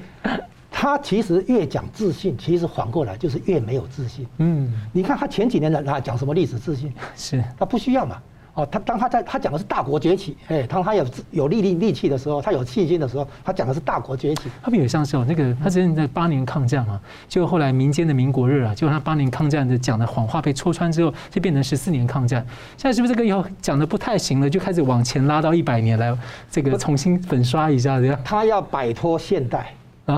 [0.70, 4.28] 他其实越讲自信，其实反过来就是越没有自信。
[4.38, 6.93] 嗯，你看他前几年的他讲什么历史自信？
[7.15, 8.22] 是，他不需要嘛。
[8.58, 14.50] 哦，他当他在他讲的是大国崛起，哎，当他有有力力力气的时候，他有信心的时候，他讲的是大国崛起。
[14.63, 22.43] 他比较像是哦，那个他之前在八年抗战嘛，就后来民间的民国日啊，就他八年抗战的讲的谎话被戳穿之后，就变成十四年抗战。
[22.78, 26.17] 现在是不是这个以后讲的不太行了，就开始往前拉到一百年来，
[26.50, 28.20] 这个重新粉刷一下这样？
[28.26, 29.72] 他要摆脱现代，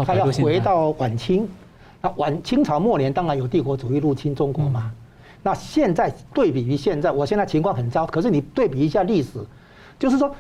[0.06, 1.46] 他要回到晚清。
[2.02, 4.90] 那晚清朝末年当然有帝国主义入侵中国嘛。
[5.42, 8.06] 那现在对比于现在，我现在情况很糟。
[8.06, 9.40] 可是你对比一下历史，
[9.98, 10.34] 就是说，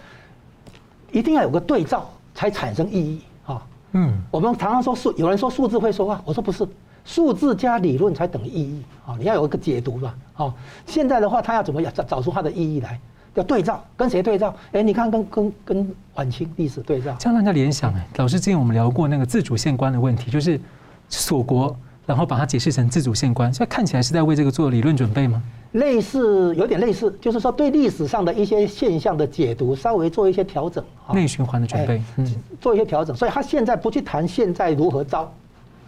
[1.12, 3.62] 一定要有个对照才产生意义啊。
[3.94, 6.68] 嗯，我们常常说数，有人说数字会说话，我说不是，
[7.06, 9.16] 数字加理论才等于意义啊。
[9.18, 10.16] 你要有一个解读吧。
[10.36, 10.54] 啊，
[10.86, 13.00] 现在的话，他要怎么样找找出它的意义来？
[13.36, 14.54] 要对照，跟谁对照？
[14.72, 18.06] 哎，你看跟跟跟晚清历史对照，这样让人家联想哎。
[18.18, 20.60] 老师之前我们聊过那个自主宪观的问题，就是
[21.08, 21.74] 锁国，
[22.10, 25.44] 然后把它解释成自主宪观，所以看起来是在为这个做理论准备吗？
[25.74, 33.16] 类似，有点类似，就是说对历史上的一些现象的解读，稍微做一些调整，内循环的准备，嗯，做一些调整。
[33.16, 35.32] 所以他现在不去谈现在如何糟，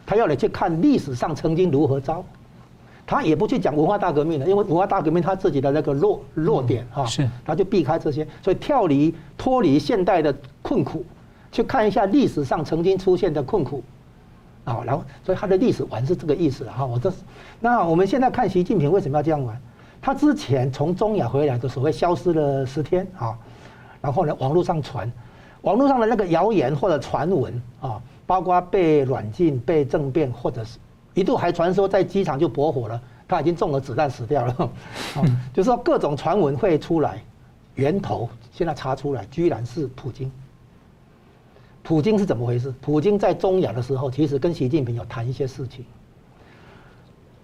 [0.06, 2.24] 他要你去看历史上曾经如何糟。
[3.08, 11.04] 他也不去讲文化大革命了，因为文化大革命他自己的那个弱弱点哈，是，他就避开这些，所以跳离脱离现代的困苦，
[11.52, 13.84] 去看一下历史上曾经出现的困苦，
[14.64, 16.86] 啊，然后所以他的历史玩是这个意思哈。
[16.86, 17.18] 我这是，
[17.60, 19.60] 那我们现在看习近平为什么要这样玩？
[20.02, 23.38] 他之前从中亚回来的所谓消失了十天啊，
[24.02, 25.12] 然后呢，网络上传，
[25.62, 30.80] 网络上的那个谣言或者传闻啊，包括被软禁、被政变，或者是。
[31.14, 34.70] 一度还传说在机场就驳火了，他已经中了子弹死掉了，
[35.54, 37.22] 就是说各种传闻会出来，
[37.76, 40.32] 源头现在查出来，居然是普京。
[41.84, 42.74] 普京是怎么回事？
[42.82, 45.84] 普京在中亚的时候，其实跟习近平有谈一些事情，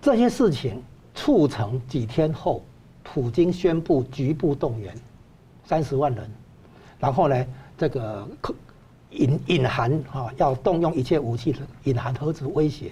[0.02, 0.82] 这些事情
[1.16, 2.64] 促成几天后，
[3.04, 4.96] 普京宣布局部动员
[5.66, 6.30] 三十万人，
[7.00, 7.46] 然后呢，
[7.78, 8.28] 这个
[9.10, 12.92] 隐隐含啊要动用一切武器隐含核子威胁。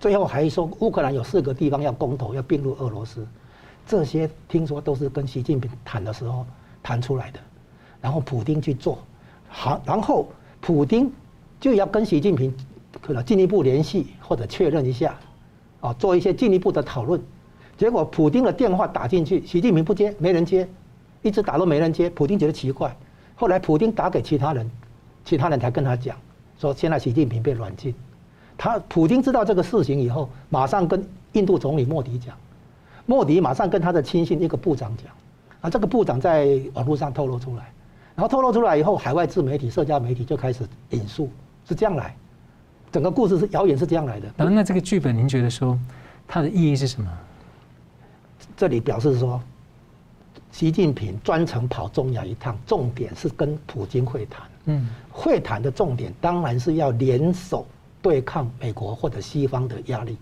[0.00, 3.24] 最后还说乌克兰有四个地方要公投，要并入俄罗斯，
[3.86, 6.44] 这些听说都是跟习近平谈的时候
[6.82, 7.38] 谈出来的，
[8.00, 8.98] 然后普京去做，
[9.48, 10.26] 好，然后
[10.62, 11.12] 普丁
[11.60, 12.54] 就要跟习近平
[13.00, 15.18] 可能进一步联系或者确认一下，
[15.80, 17.20] 啊，做一些进一步的讨论。
[17.76, 20.68] 结果普丁的电话打进去，习近平不接，没人接，
[21.20, 22.96] 一直打都没人接，普丁觉得奇怪，
[23.34, 24.70] 后来普丁打给其他人，
[25.24, 26.16] 其他人才跟他讲，
[26.58, 27.92] 说现在习近平被软禁。
[28.56, 32.36] 他普京知道这个事情以后，马上跟印度总理莫迪讲，
[33.04, 35.12] 莫迪马上跟他的亲信一个部长讲，
[35.60, 37.72] 啊，这个部长在网络上透露出来，
[38.14, 41.30] 然后透露出来以后，海外自媒体、社交媒体就开始引述，
[41.66, 42.14] 是这样来，
[42.90, 44.28] 整个故事是谣言是这样来的。
[44.36, 45.78] 然后那这个剧本您觉得说
[46.26, 47.08] 它的意义是什么？
[48.56, 49.40] 这里表示说，
[50.50, 57.66] 习近平专程跑中亚一趟，重点是跟普京会谈，嗯，会谈的重点当然是要联手。
[58.02, 60.18] 对抗美国或者西方的压力，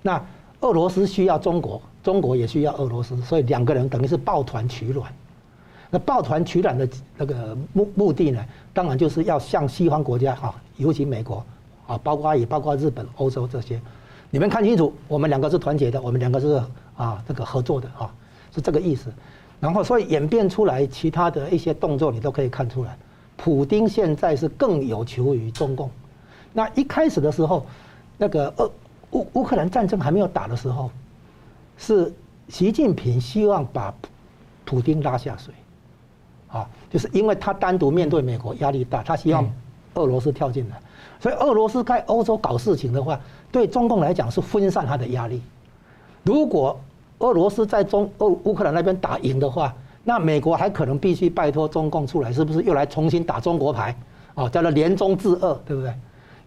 [0.00, 0.18] 那
[0.60, 5.12] 俄罗斯需要中国，中国也需要俄罗斯，所以两个人等于是抱团取暖。
[5.90, 11.44] 那抱团取暖的那个目目的呢，当然就是要向西方国家啊，尤其美国
[11.86, 13.80] 啊，包括也包括日本、欧洲这些，
[14.30, 16.62] 你们看清楚，我们两个是团结的，我们两个是
[16.96, 18.12] 啊这个合作的啊，
[18.54, 19.12] 是这个意思。
[19.58, 22.96] 然后所以演变出来其他的一些动作，你都可以看出来，
[23.36, 25.90] 普丁现在是更有求于中共。
[26.52, 27.66] 那一开始的时候，
[28.16, 28.70] 那个俄
[29.10, 30.90] 乌乌克兰战争还没有打的时候，
[31.76, 32.12] 是
[32.48, 33.92] 习近平希望把
[34.64, 35.52] 普丁拉下水，
[36.50, 39.48] 啊，就是因为他单独面对美国压力大，他希望
[39.94, 40.80] 俄罗斯跳进来，
[41.20, 43.18] 所以俄罗斯在欧洲搞事情的话，
[43.52, 45.40] 对中共来讲是分散他的压力。
[46.24, 46.78] 如果
[47.18, 53.94] 俄罗斯在中欧乌克兰那边打赢的话，那美国还可能必须拜托中共出来，是不是又来重新打中国牌？
[54.34, 55.92] 哦，叫做联中制俄，对不对？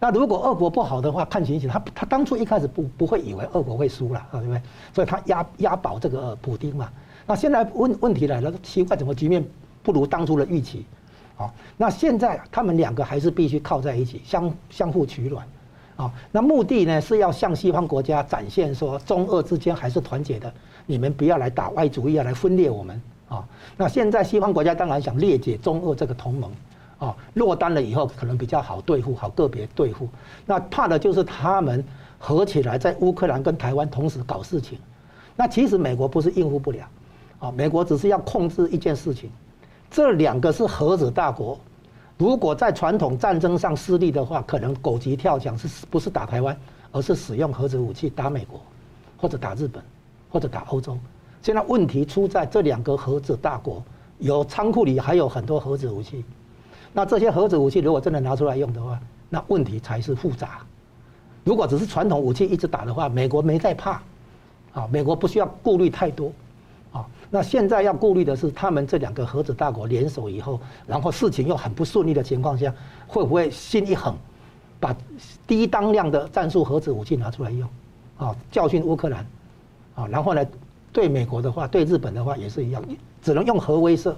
[0.00, 4.60] 那如果俄国不好的话，看情形，他他当初一开始不不会以为俄国会输了啊，对不对？
[4.92, 6.88] 所以他押押宝这个普丁嘛。
[7.26, 9.42] 那现在问问题来了，奇怪，怎么局面
[9.84, 10.84] 不如当初的预期？
[11.38, 15.46] 啊，那现在他们两个还是必须靠在一起，相相互取暖。
[15.96, 20.52] 啊，那目的呢是要向西方国家展现说，中俄之间还是团结的，
[20.86, 23.00] 你们不要来打外主义，要来分裂我们。
[23.28, 23.44] 啊，
[23.76, 26.50] 那现在西方国家当然想裂解中俄这个同盟。
[26.96, 30.08] 啊，落单了以后可能比较好对付，好个别对付。
[30.46, 31.84] 那怕的就是他们
[32.18, 34.78] 合起来在乌克兰跟台湾同时搞事情。
[35.34, 36.88] 那其实美国不是应付不了，
[37.40, 39.28] 啊，美国只是要控制一件事情。
[39.94, 41.56] 这两个是核子大国，
[42.18, 46.56] 如果在传统战争上失利的话，可能狗急跳墙，是不是打台湾，
[46.90, 48.60] 而是使用核子武器打美国，
[49.16, 49.80] 或者打日本，
[50.28, 50.98] 或者打欧洲。
[51.42, 53.80] 现在问题出在这两个核子大国
[54.18, 56.24] 有仓库里还有很多核子武器。
[56.92, 58.98] 那这些核子武器如果真的拿出来用的话，
[59.30, 60.58] 那问题才是复杂。
[61.44, 64.02] 如果只是传统武器一直打的话，美国没在怕，
[64.72, 66.32] 啊，美国不需要顾虑太多，
[66.94, 72.72] 啊，那现在要顾虑的是他们这两个核子大国联手以后，然后事情又很不顺利的情况下，
[73.08, 74.16] 会不会心一横，
[74.78, 74.96] 把
[75.46, 77.68] 低当量的战术核子武器拿出来用，
[78.16, 79.26] 啊，教训乌克兰，
[79.96, 80.46] 啊，然后呢，
[80.92, 82.80] 对美国的话，对日本的话也是一样，
[83.20, 84.14] 只能用核威慑。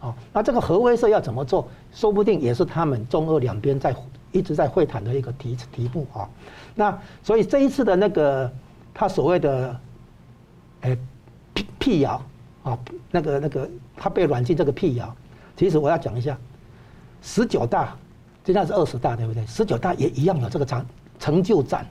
[0.00, 1.66] 啊，那这个核威慑要怎么做？
[1.92, 3.92] 说不定也是他们中俄两边在
[4.30, 6.28] 一直在会谈的一个题题目啊。
[6.76, 8.48] 那所以这一次的那个
[8.94, 9.80] 他所谓的，
[10.82, 10.96] 诶
[11.78, 12.22] 辟谣
[12.62, 12.78] 啊，
[13.10, 15.14] 那个那个他被软禁这个辟谣，
[15.56, 16.36] 其实我要讲一下，
[17.22, 17.96] 十九大，
[18.44, 19.46] 现在是二十大对不对？
[19.46, 20.86] 十九大也一样有这个成
[21.18, 21.86] 成就展，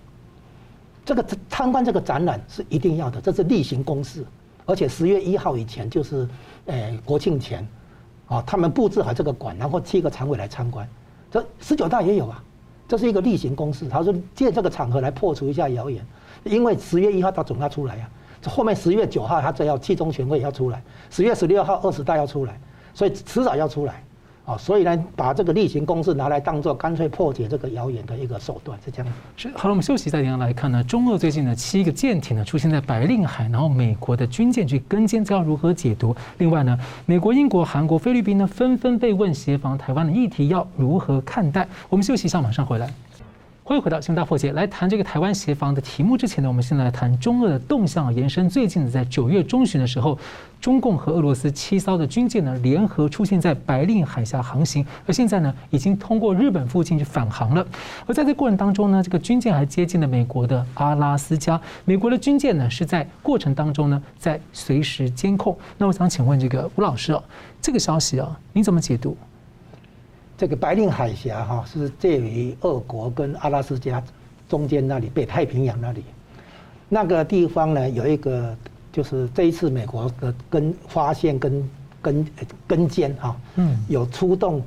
[1.05, 4.25] 这个参观这个展览是一定要的，这是例行公事，
[4.65, 6.27] 而且十月一号以前就是，
[6.65, 7.67] 诶国庆前，
[8.27, 10.87] 啊他们布置好这个馆，然后七个常委来参观，
[11.31, 12.43] 这十九大也有啊，
[12.87, 16.05] 这是一个例行公事，他说借这个场合来破除一下谣言，
[16.43, 18.15] 因为十月一号他总要出来呀、啊。
[18.47, 20.79] 后面十月九号，他就要七中全会要出来；
[21.09, 22.59] 十月十六号二十大要出来，
[22.93, 24.01] 所以迟早要出来。
[24.47, 29.13] 啊，所以呢，把这个例行公事拿来当做干脆破解这个谣言的一个手段，是这样。
[29.35, 30.81] 是好了，我们休息再来看呢。
[30.85, 36.15] 中俄最近的七个舰艇呢出现在白令海，然后美国的军舰去跟监，这要如何解读？
[36.37, 41.67] 另外呢，美国、英国、韩国、菲律宾呢纷纷被问协防台湾的议题要如何看待？
[41.89, 42.89] 我们休息一下，马上回来。
[43.67, 48.49] 欢迎回到新闻大破解，来谈这个台湾协防的题目之前呢，我们先来谈中俄的动向延伸。
[48.49, 50.17] 最近呢在九月中旬的时候，
[50.61, 57.67] 中共和俄罗斯七艘的军舰呢联合出现在白令海峡航行，而现在呢已经通过日本附近去返航了。
[58.05, 65.53] 而在这过程当中呢，这个军舰还接近了美国的阿拉斯加，美国的军舰呢是在过程当中呢在随时监控。
[65.77, 67.21] 那我想请问这个吴老师啊，
[67.61, 69.17] 这个消息啊，你怎么解读？
[70.37, 74.01] 这个白令海峡哈是介于俄国跟阿拉斯加
[74.47, 76.03] 中间那里，北太平洋那里，
[76.87, 78.55] 那个地方呢有一个
[78.93, 81.69] 就是这一次美国的跟发现跟
[82.01, 82.27] 跟
[82.67, 84.63] 跟监哈，嗯，有出动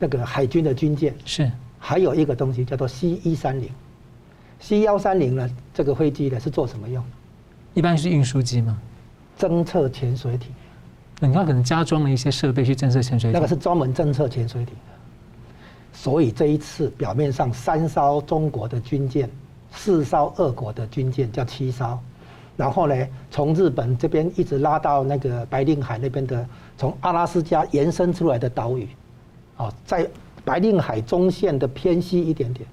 [0.00, 1.14] 那个海军的军舰。
[1.24, 1.48] 是，
[1.78, 3.70] 还有一个东西叫做 C 一三零
[4.58, 7.02] ，C 幺三零呢这个飞机呢是做什么用？
[7.72, 8.76] 一般是运输机吗？
[9.38, 10.50] 侦测潜水艇，
[11.20, 14.74] 你看可能加装了一些设备去侦测潜水艇，那个是专门侦测潜水艇。
[15.94, 19.30] 所以这一次表面上三艘中国的军舰，
[19.72, 21.98] 四艘俄国的军舰，叫七艘。
[22.56, 22.94] 然后呢，
[23.30, 28.88] 从日本这边一直拉到那个白令海那边的，从阿拉斯加延伸出来的岛屿，
[29.56, 30.06] 啊，在
[30.44, 32.68] 白令海中线的偏西一点点，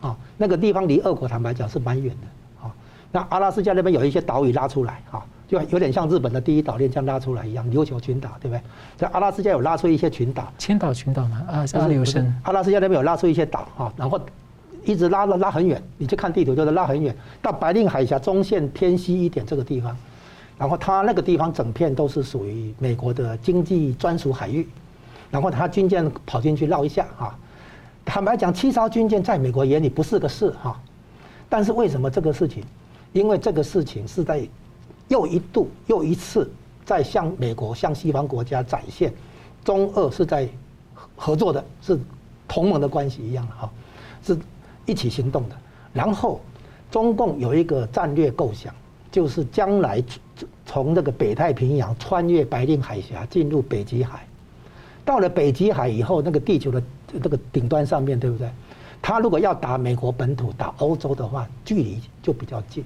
[0.00, 2.74] 啊，那个地方离俄国坦白讲是蛮远的，啊，
[3.12, 5.24] 那阿拉斯加那边有一些岛屿拉出来，啊。
[5.48, 8.60] 就有点像日本的第一岛链这样拉出来一样，琉球群岛，对不对？
[8.96, 12.34] 在阿拉斯加有拉出一些群岛，千岛群岛嘛，啊，阿留申。
[12.42, 14.20] 阿拉斯加那边有拉出一些岛啊，然后
[14.84, 19.96] 一直拉了拉很远，你去看地图就是拉很远，到白令海峡中线偏西一点这个地方，
[20.58, 24.66] 然后它那个地方整片都是属于美国的经济专属海域，
[25.30, 27.38] 然后它军舰跑进去绕一下啊。
[28.04, 30.76] 坦白讲，七艘军舰在美国眼里不是个事哈，
[31.48, 32.64] 但是为什么这个事情？
[33.12, 34.44] 因为这个事情是在。
[35.08, 36.50] 又一度又一次
[36.84, 39.12] 在向美国、向西方国家展现，
[39.64, 40.48] 中俄是在
[41.14, 41.98] 合作的，是
[42.46, 43.70] 同盟的关系一样哈，
[44.22, 44.38] 是
[44.84, 45.56] 一起行动的。
[45.92, 46.40] 然后，
[46.90, 48.74] 中共有一个战略构想，
[49.10, 50.02] 就是将来
[50.64, 54.26] 从这个北太平洋穿越白令海峡进入北极海。
[55.04, 56.82] 到了北极海以后，那个地球的
[57.22, 58.50] 这个顶端上面对不对？
[59.00, 62.84] 他如果要打美国本土、打欧洲的话，距离就比较近。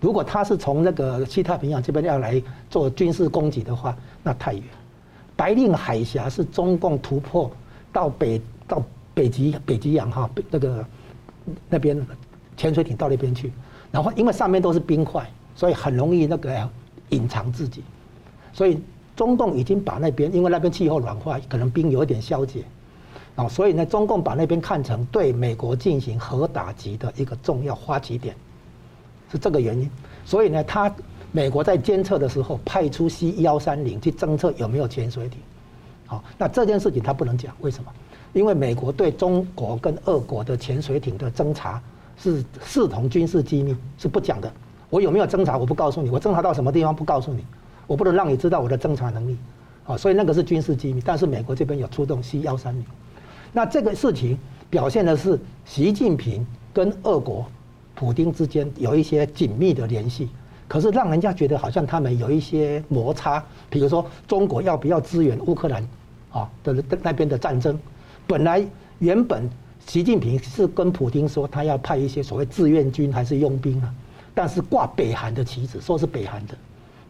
[0.00, 2.40] 如果他是从那个西太平洋这边要来
[2.70, 4.62] 做军事攻击的话，那太远。
[5.34, 7.50] 白令海峡是中共突破
[7.92, 8.82] 到北到
[9.14, 10.84] 北极北极洋哈，那个
[11.68, 12.04] 那边
[12.56, 13.52] 潜水艇到那边去，
[13.90, 16.68] 然后因为上面都是冰块，所以很容易那个
[17.10, 17.82] 隐藏自己。
[18.52, 18.80] 所以
[19.16, 22.64] 中共已经把那边，因为那边气候暖化，可能冰有一点消解，
[23.36, 28.34] 啊，所以呢，中共把那边看成对美国进行核打击的一个重要发起点。
[29.30, 29.90] 是这个原因，
[30.24, 30.94] 所以呢，他
[31.32, 35.38] 美国在监测的时候派出 C 幺三零去侦测有没有潜水艇，
[36.06, 37.90] 好，那这件事情他不能讲，为什么？
[38.32, 41.82] 因为美国对中国跟俄国的潜水艇的侦查
[42.16, 44.52] 是视同军事机密，是不讲的。
[44.90, 47.44] 我有没有侦查，我不告诉你；我侦查到什么地方，不告诉你。
[47.86, 49.36] 我不能让你知道我的侦查能力，
[49.82, 51.02] 好，所以那个是军事机密。
[51.04, 52.84] 但是美国这边有出动 C 幺三零，
[53.52, 57.46] 那这个事情表现的是习近平跟俄国。
[57.98, 60.28] 普丁之间有一些紧密的联系，
[60.68, 63.44] 可是让人家觉得好像他们有一些摩擦。
[63.68, 65.84] 比如说，中国要不要支援乌克兰
[66.30, 66.72] 啊的
[67.02, 67.76] 那边的战争？
[68.24, 68.64] 本来
[69.00, 69.50] 原本
[69.84, 73.92] 习近平是跟普丁说他要派一些所谓志愿军还是佣兵啊，
[74.32, 76.56] 但是挂北韩的旗子，说是北韩的，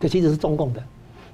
[0.01, 0.83] 这其实是中共的。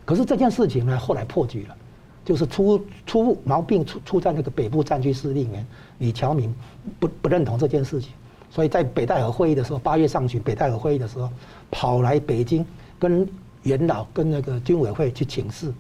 [0.05, 1.77] 可是这件事情呢，后来破局了，
[2.25, 5.65] 就是出出毛病出出在那个北部战区司令员
[5.99, 6.53] 李乔明
[6.99, 8.11] 不不认同这件事情。
[8.55, 11.29] 所以在北戴河会议的时候，八月上旬北戴河会议的时候，
[11.73, 12.65] 跑来北京
[13.01, 13.29] 跟
[13.65, 15.75] 元老跟那个军委会去请示，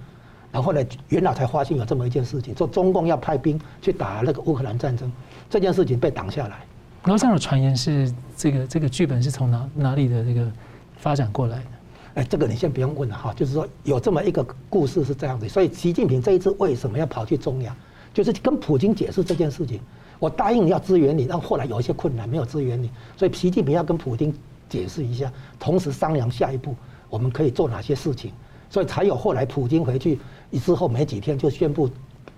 [0.51, 5.13] 然后呢，元老才发现有这么一件事情，说中共要派兵去打那个乌克兰战争，
[5.49, 6.65] 这件事情被挡下来。
[7.05, 10.51] 然后这样的传言是这个这个剧本是从哪哪里的这个
[10.97, 11.65] 发展过来的？
[12.15, 17.77] 哎，这个你先不用问了哈，就是说有这么一个故事是这样子，所以习近平这一次为什么要跑去中亚，
[18.13, 19.81] 就是跟普京解释这件事情。
[20.19, 24.33] 我答应要支援你，但后来有一些困难没有支援你，所以习近平要跟普京
[24.69, 26.75] 解释一下，同时商量下一步
[27.11, 28.33] 我们可以做哪些事情，
[28.71, 30.19] 所以才有后来普京回去
[30.53, 31.89] 之后没几天就宣布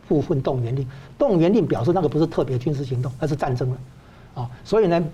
[0.08, 0.86] 部分动员令，
[1.18, 3.78] 动员令表示那个不是特别军事行动，那是战争了，
[4.34, 5.04] 啊，所以呢，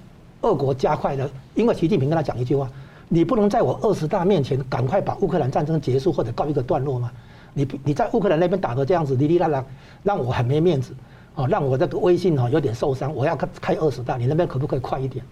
[0.42, 2.70] 俄国加快了，因为习近平跟他讲一句话。
[3.14, 7.12] 你不能在我二十大面前赶快把乌克兰战争结束或者告一个段落吗？
[7.52, 9.62] 你你在乌克兰那边打得这样子哩哩啦啦，
[10.02, 10.94] 让我很没面子，
[11.34, 13.14] 啊，让我这个威信哦有点受伤。
[13.14, 15.24] 我要开开二十大，你那边可不可以快一点？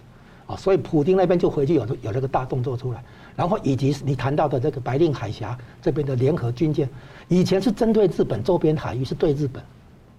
[0.47, 3.03] 啊，所以普丁那边就回去有有那个大动作出来，
[3.35, 6.89] 然后以及你谈到的这个白令海峡这边的联合军舰，
[7.27, 9.63] 以前是针对日本周边海域，是对日本，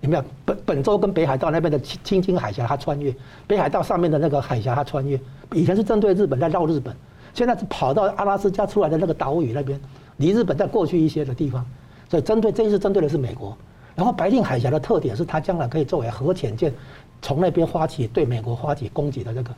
[0.00, 0.24] 有没有？
[0.44, 3.14] 本本州跟北海道那边的青青海峡它穿越，
[3.46, 5.20] 北海道上面的那个海峡它穿越，
[5.52, 6.94] 以前是针对日本在绕日本。
[7.34, 9.80] 现在是跑到阿拉斯加出来的那个岛屿那边，
[10.18, 11.66] 离日本再过去一些的地方，
[12.08, 13.56] 所以针对这一次针对的是美国。
[13.94, 16.72] 然后白令海峡的特点是它将来可以作为核潜舰
[17.20, 19.50] 从那边发起对美国发起攻击的那个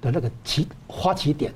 [0.00, 1.52] 的那个起发起点，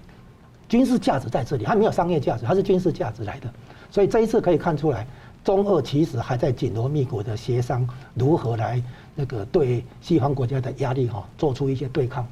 [0.69, 3.49] 军事价值在这里，它没有商业价值，它是军事价值来的。
[3.91, 5.07] 所以这一次可以看出来，
[5.45, 8.83] 中俄其实还在紧锣密鼓的协商如何来
[9.15, 12.27] 那个对西方国家的压力哈做出一些对抗。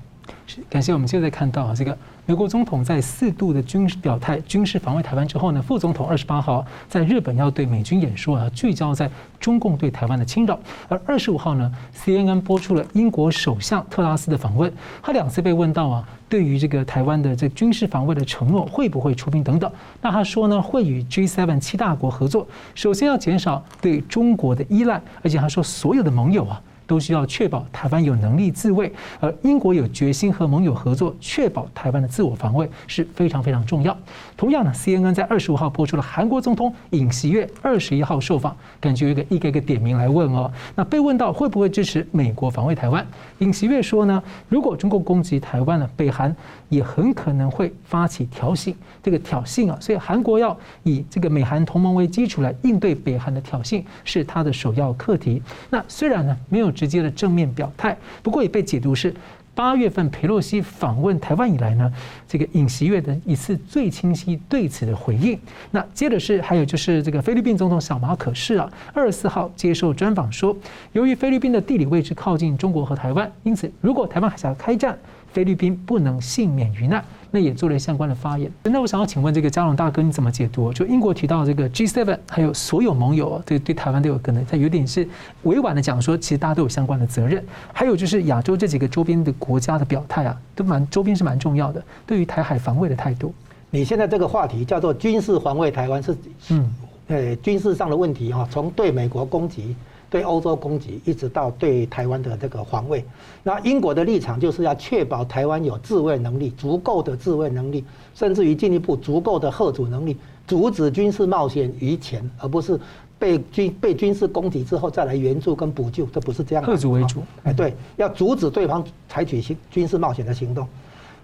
[0.68, 9.10] 感谢我们现在看到，这个美国总统在四度的军事表态、军事防卫台湾之后呢，副总统二十八号在日本要对美军演说啊，聚焦在
[9.40, 10.56] 中共对台湾的侵扰。
[10.88, 19.68] 而二十五号呢，CNN 播出了英国首相特拉斯的访问，他两次被问到啊，对于这个台湾的这军事防卫的承诺会不会出兵等等，
[20.00, 22.46] 那他说呢，会与 G7 七大国合作，
[22.76, 26.62] 首先要减少对中国的依赖，而且他说所有的盟友啊。
[26.92, 33.96] 都需要确保台湾有能力自卫，而英国有决心和盟友合作，确保台湾的自我防卫是非常非常重要。
[34.36, 40.52] 同样呢，CNN 在二十五号播出了韩国总统尹锡悦二十一号受访，感觉有一个一个一个点名来问哦。
[40.74, 43.06] 那被问到会不会支持美国防卫台湾，
[43.42, 46.34] 尹锡悦说呢，如果中国攻击台湾呢，北韩
[46.68, 55.40] 也很可能会发起挑衅，这个挑衅啊，所以韩国要以这个美韩同盟为基础来应对北韩的挑衅，是他的首要课题。
[55.70, 56.72] 那虽然呢没有。
[56.72, 59.14] 直接的正面表态，不过也被解读是
[59.54, 61.92] 八月份佩洛西访问台湾以来呢，
[62.26, 65.38] 这个尹锡悦的一次最清晰对此的回应。
[65.70, 70.56] 那接着是还有就是这个菲律宾总统小马可士啊，二十四号接受专访说，
[70.92, 74.98] 由于菲律宾的地理位置靠近中国和台湾，因此如果台湾海峡开战，
[75.32, 77.04] 菲律宾不能幸免于难。
[77.32, 78.48] 那也做了相关的发言。
[78.62, 80.72] 那我想要请问这个嘉龙大哥，你怎么解读？
[80.72, 85.08] 就英国提到这个 G7，还有所有盟友，对对台湾都有可能，他有点是
[85.42, 87.42] 委婉的讲说，其实大家都有相关的责任。
[87.72, 93.34] 还有就是亚洲这几个周边的国家的表态啊，都蛮周边是蛮重要的，对于台海防卫的态度。
[93.70, 96.16] 你现在这个话题叫做军事防卫台湾是，
[96.50, 96.74] 嗯，
[97.08, 99.74] 呃，军事上的问题哈，从对美国攻击。
[100.12, 103.02] 对欧洲攻击，一直到对台湾的这个防卫，
[103.42, 107.82] 那英国的立场就是要确保台湾有自卫能力，足够的自卫能力，
[108.14, 112.78] 甚至于进一步足够的吓阻能力，阻止军事冒险于前，而不是
[113.18, 116.62] 被军被军事攻击之后再来援助跟补救，这不是这样。
[116.62, 120.68] 吓阻为主，哎，对，要阻止对方采取行军事冒险的行动。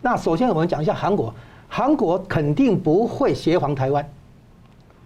[0.01, 1.34] 那首先我们讲一下韩国，
[1.68, 4.11] 韩国肯定不会协防台湾。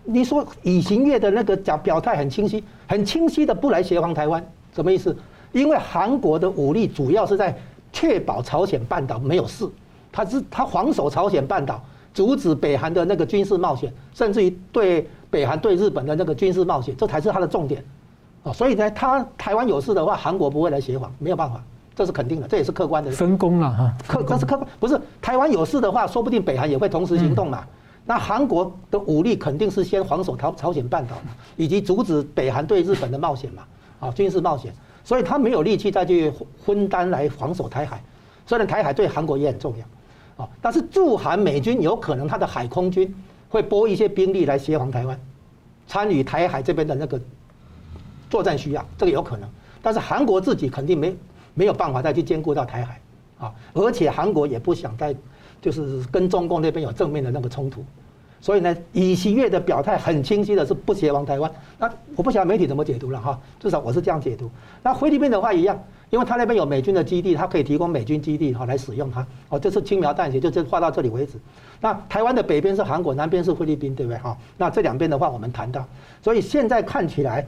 [0.05, 4.44] 你说尹行月的那个讲表态很清晰，很清晰的不来协防台湾，
[4.74, 5.16] 什么意思？
[5.53, 7.57] 因为韩国的武力主要是在
[7.92, 9.68] 确保朝鲜半岛没有事，
[10.11, 11.82] 他是他防守朝鲜半岛，
[12.14, 17.84] 阻止北韩的那个军事冒险，甚至于对北韩对日本的那个军事冒险，这才是他的重点。
[18.42, 21.62] 啊，所以呢，他台湾有事的话，韩国不会来协防，没有办法，
[21.94, 23.11] 这是肯定的，这也是客观的。
[23.11, 27.61] 分工了哈，客这是客观，不是台湾有事的话，说不定北韩也会同时行动嘛。
[27.61, 31.14] 嗯那韩国的武力肯定是先防守朝朝鲜半岛，
[31.57, 33.62] 以及阻止北韩对日本的冒险嘛，
[34.00, 34.74] 啊，军事冒险，
[35.05, 36.32] 所以他没有力气再去
[36.64, 38.03] 分担来防守台海。
[38.44, 43.14] 虽然台海对韩国也很重要，啊，但是驻韩美军有可能他的海空军
[43.48, 45.16] 会拨一些兵力来协防台湾，
[45.86, 47.20] 参与台海这边的那个
[48.28, 49.48] 作战需要，这个有可能。
[49.80, 51.16] 但是韩国自己肯定没
[51.55, 53.00] 没有办法再去兼顾到台海，
[53.38, 55.14] 啊，而且韩国也不想再。
[55.62, 57.84] 就是跟中共那边有正面的那个冲突，
[58.40, 61.48] 所以呢，尹锡悦的表态很清晰的是不协防台湾。
[61.78, 64.50] 那我不晓得媒体怎么解读了哈，至少我是这样解读。
[64.82, 69.24] 那菲律宾的话一样，因为他那边有美军的基地，他可以提供美军基地哈来使用它。
[69.48, 71.34] 哦，这是轻描淡写，就就画到这里为止。
[71.80, 74.36] 那台湾的北边是韩国，南边是菲律宾，对不对哈？
[74.58, 75.86] 那这两边的话我们谈到，
[76.20, 77.46] 所以现在看起来，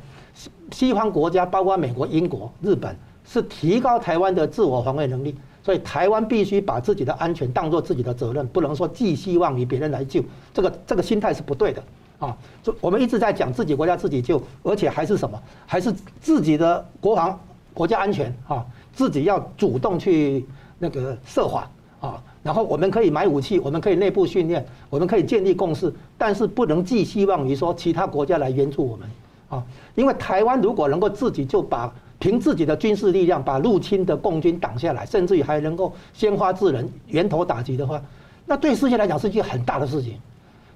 [0.71, 5.35] 西方国家包括美国、英国、日本是提高台湾的自我防卫能力。
[5.65, 11.83] 所以台湾必须把自己的安全当做自己的责任，不能说寄希望于别人来救，这个这个心态是不对的
[12.19, 12.37] 啊！
[12.63, 15.41] 就我们一直在讲自己国家自己救，而且还是什么？
[15.65, 15.91] 还是
[16.21, 17.41] 自己的国防、
[17.73, 18.63] 国家安全啊，
[18.93, 20.45] 自己要主动去
[20.79, 29.09] 那个设法啊，然后我们可以买武器，我们可以内部训练，我们可以建立共识，但是不能寄希望于说其他国家来援助我们
[29.49, 29.65] 啊！
[29.95, 31.91] 因为台湾如果能够自己就把。
[32.19, 38.01] 凭自己的军事力量把入侵的共军挡下来，甚至于还能够先发制人、源头打击的话，
[38.47, 40.15] 那对世界来讲是一件很大的事情。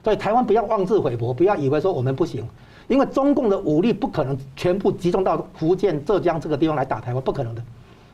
[0.04, 2.46] 所以台湾不要妄自菲薄，不要以为说我们不行，
[2.86, 7.62] 因为中共的武力不可能全部集中到福建、浙江这个地方来打台湾，不可能的。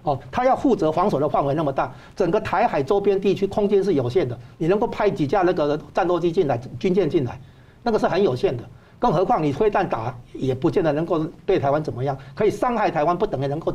[0.02, 7.40] 哦，他要负责防守的范围那么大，整个台海周边地区空间是有限的，你能够派几架那个战斗机进来、军舰进来，
[7.82, 8.64] 那个是很有限的。
[9.04, 13.70] 更何况你飞弹打也不见得能够对台湾怎么样，可以伤害台湾，不等于能够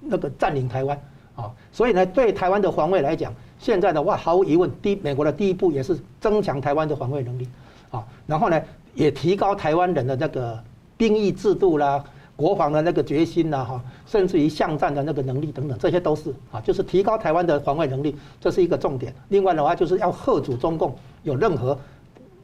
[0.00, 0.98] 那个占领台湾
[1.36, 1.50] 啊。
[1.70, 7.46] 所以呢，对台湾的防卫来讲，现在的话毫无疑问，第美国的第一步也是增强台湾的防卫能力
[7.90, 8.02] 啊。
[8.26, 8.58] 然后呢，
[8.94, 10.58] 也提高台湾人的那个
[10.96, 12.02] 兵役制度啦、
[12.34, 19.14] 国防的那个决心啦哈，甚至于巷战的那个能力等等，这些都是啊，就是提高台湾的防卫能力，这是一个重点。
[19.28, 21.78] 另外的话，就是要吓阻中共有任何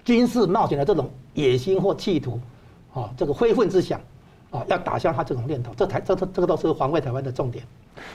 [0.06, 1.10] 军事冒险的这种。
[1.34, 2.40] 野心或企图，
[2.94, 4.00] 啊，这个非分之想，
[4.50, 7.62] 啊，要打消他这种念头，这台这这这个都是防卫台湾的重点。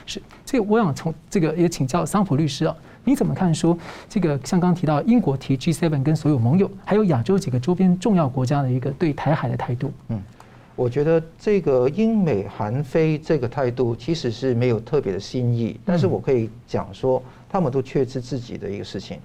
[0.04, 3.78] 是，这个我想从这个也请教桑普律师啊，你怎么看说
[4.08, 9.92] 这个像刚刚提到英国提 G7 跟所有盟友，还有亚洲几个周边重要国家的一个对台海的态度？
[10.08, 10.20] 嗯，
[10.74, 19.20] 我觉得这个英美韩非这个态度其实是没有特别的新意，但是我可以讲说，他们都确知自己的一个事情。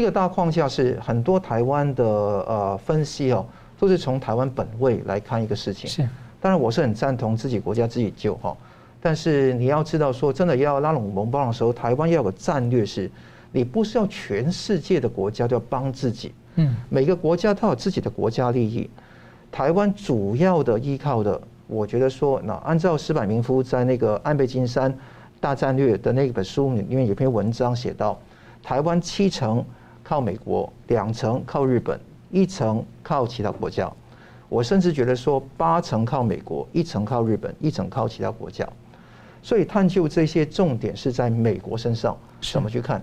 [0.00, 3.44] 一个大框架是很多台湾的呃分析哦，
[3.78, 5.88] 都是从台湾本位来看一个事情。
[5.88, 6.08] 是，
[6.40, 8.56] 当然我是很赞同自己国家自己救哈，
[9.00, 13.10] 但是你要知道说，真的要拉拢盟邦的时候，台湾要有个战略是，
[13.52, 18.88] 你不是要全世界的国家都要帮自己，嗯，每个国家都有自己的国家利益。
[19.50, 24.94] 台湾主要的依靠的，我觉得说，那按照石柏明夫在那个安倍晋三
[25.40, 28.18] 大战略的那本书里面有篇文章写到，
[28.62, 29.64] 台湾七成。
[30.08, 32.00] 靠美国两成，靠日本
[32.30, 33.92] 一成，靠其他国家。
[34.48, 38.66] 我甚至觉得说八成靠美国，一成靠日本，一成靠其他国家。
[39.42, 43.02] 所以探究这些重点是在美国身上，怎么去看？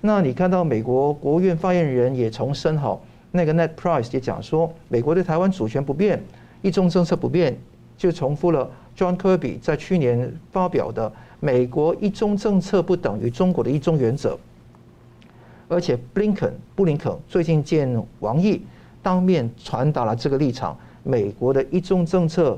[0.00, 6.20] 那你看到美国国务院发言人也重申好，那个 Net Price 也讲说，美国对台湾主权不变，
[6.60, 7.56] 一中政策不变，
[7.96, 14.36] 就重复了 John Kirby 在去年发表的美国一中政策不等于中国的一中原则。
[15.72, 18.60] 而且布林肯布林肯最近见王毅，
[19.02, 20.78] 当面传达了这个立场。
[21.02, 22.56] 美国的一中政策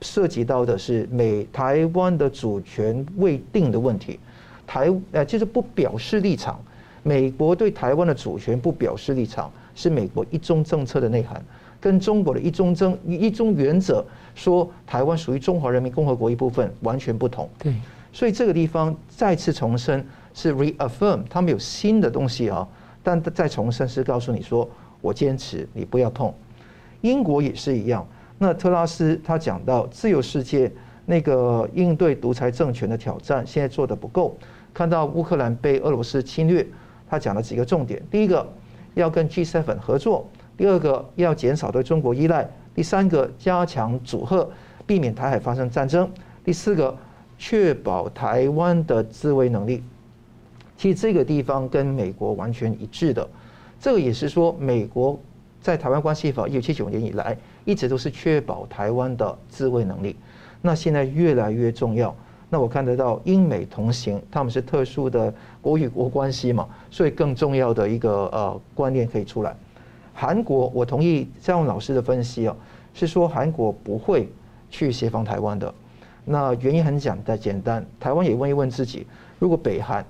[0.00, 4.18] 涉及到的是美台湾的主权未定的问题，
[4.66, 6.58] 台呃就是不表示立场。
[7.02, 11.44] 美国对台湾的主权不表示立场，是美国一中政策的内涵，
[11.80, 14.02] 跟中国的一中政一中原则
[14.34, 17.50] 说台湾属于中华人民共和国一部分完全不同。
[17.58, 17.74] 对，
[18.12, 20.06] 所以这个地方再次重申。
[20.34, 22.68] 是 reaffirm，他们有新的东西啊，
[23.02, 24.68] 但再重申是告诉你说，
[25.00, 26.30] 我坚持你不要碰。
[27.00, 28.06] 英国也是一样，
[28.36, 30.70] 那特拉斯他讲到自由世界
[31.06, 34.36] 那个应对独裁政权的挑战，现在做得不够。
[34.72, 36.66] 看到乌克兰被俄罗斯侵略，
[37.08, 38.44] 他讲了几个重点：第一个
[38.94, 40.26] 要跟 G7 合作；
[40.56, 42.42] 第二个要减少对中国依赖；
[42.74, 44.48] 第三个加强阻吓，
[44.84, 46.08] 避免台海发生战争；
[46.42, 46.96] 第四个
[47.38, 49.82] 确保台湾的自卫能力。
[50.84, 53.26] 其实这个地方跟美国完全一致的，
[53.80, 55.18] 这个也是说，美国
[55.58, 60.14] 在台湾关系法一九七九年以来一直都是确保台湾的自卫能力。
[60.60, 62.14] 那现在越来越重要。
[62.50, 65.32] 那我看得到英美同行，他们是特殊的
[65.62, 69.56] 国与国关系嘛，所以更重要的一个呃观念可以出来。
[70.12, 72.54] 韩国，我同意张勇老师的分析哦，
[72.92, 74.28] 是说韩国不会
[74.68, 75.74] 去协防台湾的。
[76.26, 79.06] 那原因很简单，简单，台湾也问一问自己，
[79.38, 80.04] 如果北韩。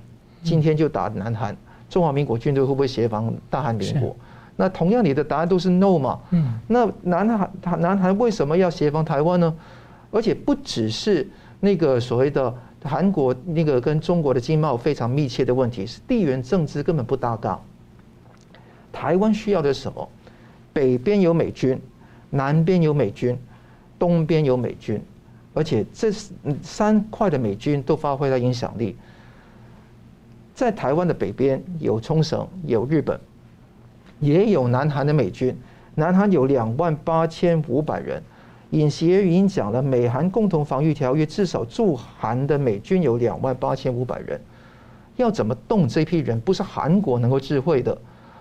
[0.45, 1.57] 今天就打南韩，
[1.89, 4.15] 中华民国军队会不会协防大韩民国？
[4.57, 6.21] 那同样你的答案都是 no 嘛？
[6.31, 9.53] 嗯，那南韩南韩为什么要协防台湾呢？
[10.13, 11.29] 而且不只是
[11.59, 17.59] 那个所谓的韩国那个跟中国的经贸非常密切的问题，是地缘政治根本不搭嘎。
[18.93, 20.09] 台湾需要的是什么？
[20.73, 21.81] 北边有美军，
[22.31, 23.37] 南边有美军，
[23.99, 25.03] 东边有美军，
[25.53, 26.13] 而且这
[26.63, 28.97] 三块的美军都发挥了影响力。
[30.55, 33.19] 在台湾的北边有冲绳，有日本，
[34.21, 35.57] 也有南韩的美军。
[35.97, 38.23] 南韩有两万八千五百人。
[38.71, 44.41] 尹锡悦已经讲了，美韩共同防御条约至少驻韩的美军有两万八千五百人。
[45.17, 47.97] 要怎么动这批人，不是韩国能够智慧的，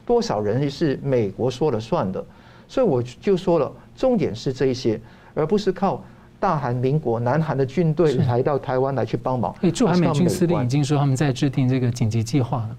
[0.06, 2.24] 多少人是美国说了算的。
[2.68, 5.00] 所以我就说了，重点是这一些，
[5.36, 6.04] 而不是靠
[6.44, 9.56] 大韩民国、南韩的军队来到台湾来去帮忙。
[9.74, 12.76] 驻韩美军司令已经说他们在制定这个紧急计划了。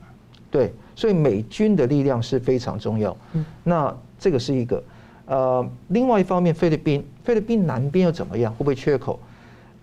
[0.51, 3.17] 对，所以美军的力量是非常重要。
[3.63, 4.85] 那这个是一个。
[5.25, 8.53] 呃，另外一方面，菲律宾，菲律宾南边又怎么样？
[8.53, 9.19] 会不会缺口？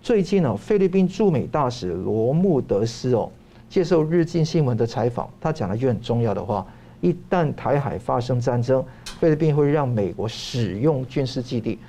[0.00, 3.28] 最近呢，菲律宾驻美大使罗穆德斯哦，
[3.68, 6.64] 接受日经新闻的采访，他讲了一句很重要的话：
[7.00, 8.84] 一旦台海发生战争，
[9.18, 11.80] 菲律宾会让美国使用军事基地。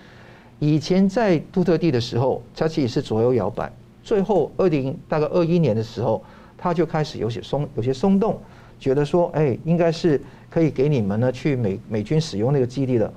[0.59, 3.71] 以前在杜特地的时候，他其实是左右摇摆，
[4.03, 6.23] 最后二零大概二一年的时候，
[6.57, 8.39] 他就开始有些松，有些松动，
[8.79, 13.11] 觉得说，哎，应该是可以给你们呢去美美军使用那个基地了。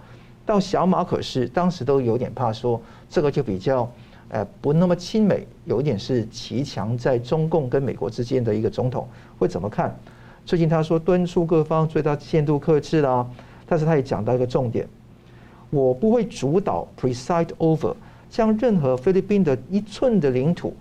[0.45, 3.91] 到小马可是，当时都有点怕说这个就比较，
[4.28, 9.09] 呃，不那么亲美，有一点是骑墙在中共跟美国之间的一个总统
[9.39, 9.97] 会怎么看？
[10.45, 13.28] 最近他说敦促各方最大限度克制啦，
[13.66, 14.89] 但是他也讲到一个重点，
[15.70, 17.94] 我不会主导 preside over
[18.30, 20.74] 将任何菲律宾的一寸的领土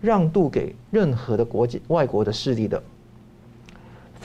[0.00, 2.82] 让渡给任何的国际外国的势力的。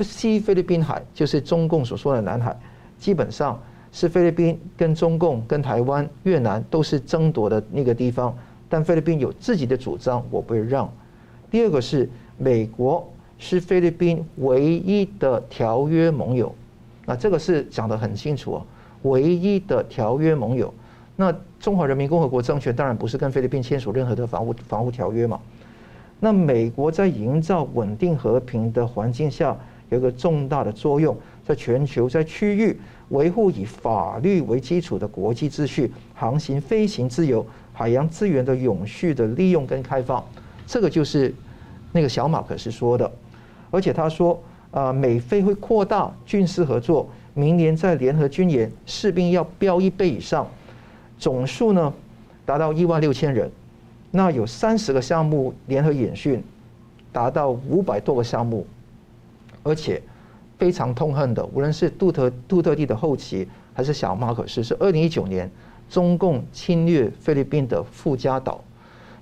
[0.02, 2.58] 西菲律宾海就是中共所说的南海，
[3.00, 3.60] 基本上。
[3.90, 8.38] 是菲律宾跟中共、跟台湾、越南都是争夺的那个地方，
[8.70, 10.88] 但菲律宾有自己的主张，我不会让。
[11.50, 12.08] 第二个是
[12.38, 13.10] 美国
[13.40, 16.54] 是菲律宾唯一的条约盟友，
[17.06, 18.66] 那这个是讲得很清楚啊，
[19.04, 20.74] 唯一的条约盟友。
[21.16, 25.40] 那中华人民共和国政权当然不是跟菲律宾签署任何的防务防务条约嘛。
[26.20, 29.56] 那美国在营造稳定和平的环境下
[29.90, 32.80] 有一个重大的作用，在全球在区域。
[33.10, 40.22] 维护以法律为基础的国际秩序、航行飞行自由、海洋资源的永续的利用跟开放，
[40.66, 41.34] 这个就是
[41.94, 43.10] 那个小马可是说的。
[43.72, 44.38] 而且他说，
[44.72, 50.46] 啊，美菲会扩大军事合作，明年在联合军演，士兵要飙一倍以上，
[51.18, 51.94] 总数呢
[52.46, 53.50] 达到一万六千人。
[54.12, 56.44] 那有三十个项目联合演训，
[57.12, 58.66] 达到五百多个项目，
[59.64, 60.02] 而且。
[60.60, 65.48] 非常痛恨的，无论是杜特杜特地的后期，还是小马可仕，是二零一九年
[65.88, 68.60] 中共侵略菲律宾的富加岛，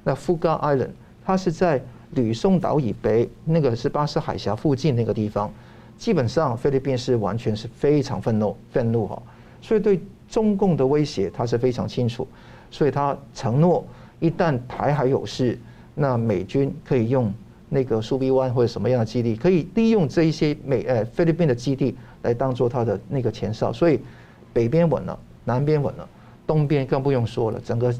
[0.05, 0.91] 那富加 Island，
[1.25, 5.51] 它是在吕宋岛以北，那个是巴士海峡附近那个地方，
[5.97, 9.21] 基本上菲律宾是完全是非常愤怒愤怒哈，
[9.61, 12.27] 所以对中共的威胁他是非常清楚，
[12.69, 13.85] 所以他承诺
[14.19, 15.57] 一旦台海有事，
[15.93, 17.33] 那美军可以用。
[17.67, 23.99] 那个苏比湾或者什么样的基地，可以利用这一些美呃菲律宾的基地来当做他的那个前哨，所以
[24.53, 26.07] 北边稳了，南边稳了，
[26.45, 27.93] 东边更不用说了，整个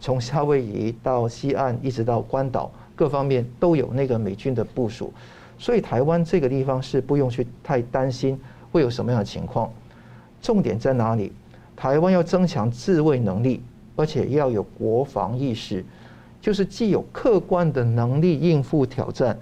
[0.00, 5.12] 从夏威夷到西岸一直到关岛，各方面都有那个美军的部署，
[5.60, 8.40] 所以台湾这个地方是不用去太担心
[8.72, 9.70] 会有什么样的情况。
[10.40, 11.30] 重点在哪里？
[11.76, 13.62] 台湾要增强自卫能力，
[13.94, 15.84] 而且要有国防意识。
[16.40, 19.38] 就是既有客观的能力应付挑战，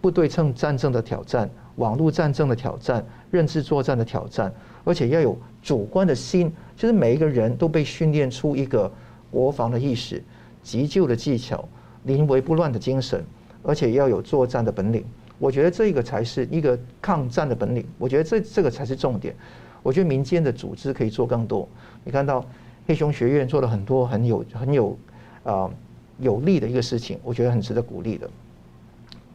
[0.00, 4.50] 不对称战争的挑战、网络战争的挑战、认知作战的挑战，
[4.84, 8.90] 而且要有主观的心，就是每一个人都被训练出一个
[9.30, 10.24] 国防的意识、
[10.62, 11.62] 急救的技巧、
[12.04, 13.22] 临危不乱的精神，
[13.62, 15.04] 而且要有作战的本领。
[15.42, 17.84] 我觉得这个才是一个抗战的本领。
[17.98, 19.34] 我觉得这这个才是重点。
[19.82, 21.68] 我觉得民间的组织可以做更多。
[22.04, 22.46] 你看到
[22.86, 24.96] 黑熊学院做了很多很有很有
[25.42, 25.68] 啊。
[26.18, 28.30] 有利的一个事情，我觉得很值得鼓励的。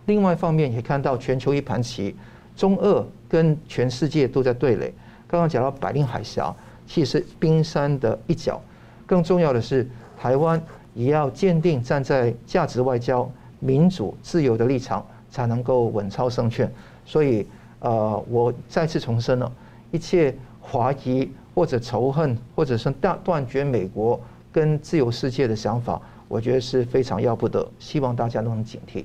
[0.05, 2.15] 另外一方面，也看到全球一盘棋，
[2.55, 4.93] 中俄跟全世界都在对垒。
[5.27, 6.55] 刚刚讲到百令海峡，
[6.85, 8.61] 其实冰山的一角。
[9.05, 9.85] 更重要的是，
[10.17, 10.61] 台湾
[10.93, 13.29] 也要坚定站在价值外交、
[13.59, 15.05] 民主自由的立场，
[15.37, 16.67] 才能够稳操胜券。
[17.05, 17.45] 所以，
[17.81, 19.51] 呃，我再次重申了，
[19.91, 24.19] 一切怀疑或者仇恨，或者是断断绝美国
[24.51, 26.01] 跟自由世界的想法。
[26.27, 29.03] 我觉得是非常要不得，希望大家都能警惕。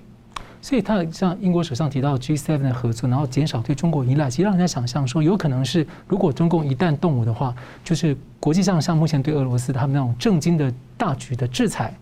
[0.62, 7.55] 所以，他像英国首相提到 G7 的合作，然后减少对中国依赖，其实让人家想象说，有可能是如果中共一旦动武的话，
[7.85, 11.93] 就是国际上像目前对俄罗斯他们那种政经的大局的制裁，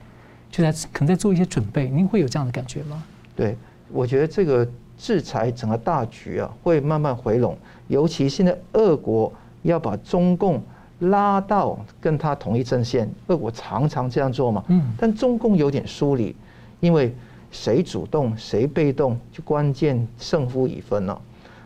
[0.53, 1.89] 就在可能在做一些准备。
[1.89, 3.03] 您会有这样的感觉吗？
[3.35, 3.57] 对，
[3.93, 4.67] 我觉得这个
[4.99, 7.57] 制裁整个大局啊，会慢慢回笼，
[7.89, 9.33] 尤其现在俄国
[9.63, 10.61] 要把中共。
[11.05, 14.63] 拉到跟他同一阵线，俄国常常这样做嘛。
[14.69, 14.93] 嗯。
[14.99, 16.37] 但中共有点疏离，
[16.79, 17.11] 因为
[17.51, 21.19] 谁主动谁被动，就关键胜负已分了。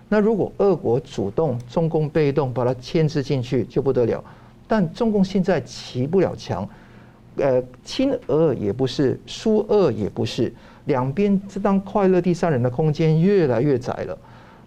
[0.09, 4.22] 那如果俄国主动，中共被动，把它牵制进去就不得了。
[4.68, 6.68] 但中共现在骑不了墙，
[7.39, 10.55] 呃，亲俄也不是，输俄也不是，
[10.87, 14.18] 两边这当快乐第三人的空间越来越窄了。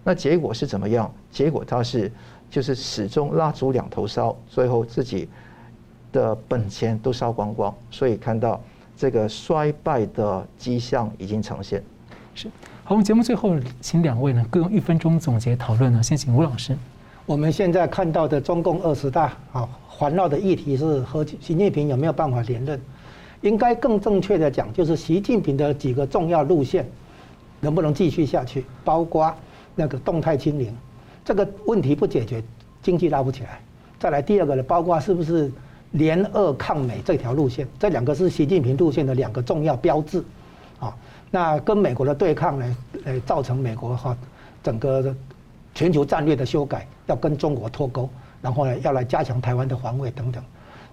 [0.04, 1.10] 那结果是怎么样？
[1.30, 2.10] 结果他是
[2.50, 5.28] 就是始终蜡烛两头烧，最后自己
[6.12, 8.60] 的本钱都烧光光，所以看到
[8.96, 11.82] 这个衰败的迹象已经呈现。
[12.34, 12.48] 是。
[12.84, 16.02] 好，我们节目最后请两位呢各用一分钟总结讨论呢。
[16.02, 16.74] 先请吴老师。
[17.26, 22.80] 我们现在看到的中共二十大啊，环绕的议题是和习近平有没有办法连任？
[23.40, 26.88] 应该更正确的讲，就是习近平的几个重要路线
[27.60, 28.64] 能不能继续下去？
[28.84, 29.32] 包括
[29.74, 30.74] 那个动态清零，
[31.24, 32.42] 这个问题不解决，
[32.82, 33.60] 经济拉不起来。
[33.98, 35.50] 再来第二个呢，包括是不是
[35.92, 37.66] 联俄抗美这条路线？
[37.78, 40.22] 这两个是习近平路线的两个重要标志
[40.80, 40.94] 啊。
[41.30, 44.16] 那跟美国的对抗呢，呃，造成美国哈
[44.62, 45.14] 整个
[45.74, 48.08] 全球战略的修改，要跟中国脱钩，
[48.42, 50.42] 然后呢，要来加强台湾的防卫等等。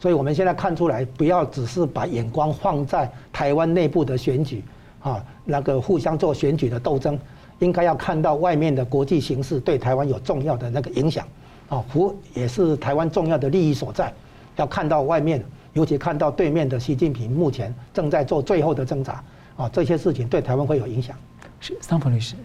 [0.06, 4.64] 所以我们现在看出来，不要只是把眼光放在台湾内部的选举，
[5.00, 7.18] 啊，那个互相做选举的斗争，
[7.58, 11.28] 应该要看到外面的国际形势对台湾有重要的那个影响，
[11.70, 14.14] 啊，福也是台湾重要的利益所在，
[14.58, 15.44] 要看到外面，
[15.74, 19.24] 尤其看到对面的习近平目前正在做最后的挣扎。
[19.58, 21.18] 啊，这些事情对台湾会有影响。
[21.60, 22.36] 是桑普律师，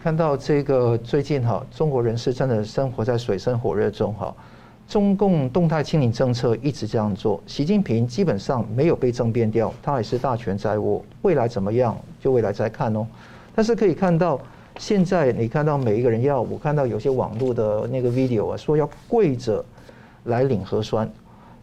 [0.00, 4.32] 看到这个最近哈，中国人是真的生活在水深火热中哈。
[4.88, 11.04] 中共动态清零政策一直这样做，习近平基本上没有被政变掉，他还是大权在握。
[11.20, 13.06] 未来怎么样，就未来再看哦。
[13.54, 14.40] 但是可以看到，
[14.78, 19.62] 现在你看到每一个人要，我看到有些网络的那个 video 啊，说要跪着
[20.24, 21.06] 来领核酸，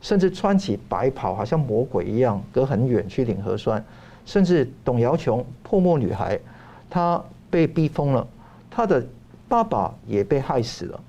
[0.02, 3.84] 甚至穿起白袍，好像魔鬼一样，隔很远去领核酸。
[4.24, 6.40] 甚至董瑶琼破墨女孩，
[6.92, 7.20] 她
[7.50, 8.28] 被逼疯了，
[8.70, 9.04] 她的
[9.48, 11.00] 爸爸也被害死了。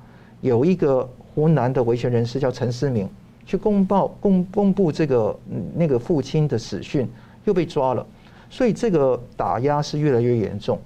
[0.40, 3.06] 有一个湖南的维权人士叫陈思明，
[3.44, 5.38] 去公报公公布这个
[5.74, 7.06] 那个父亲的死讯，
[7.44, 8.04] 又被抓了。
[8.48, 10.78] 所以这个打压是越来越严重。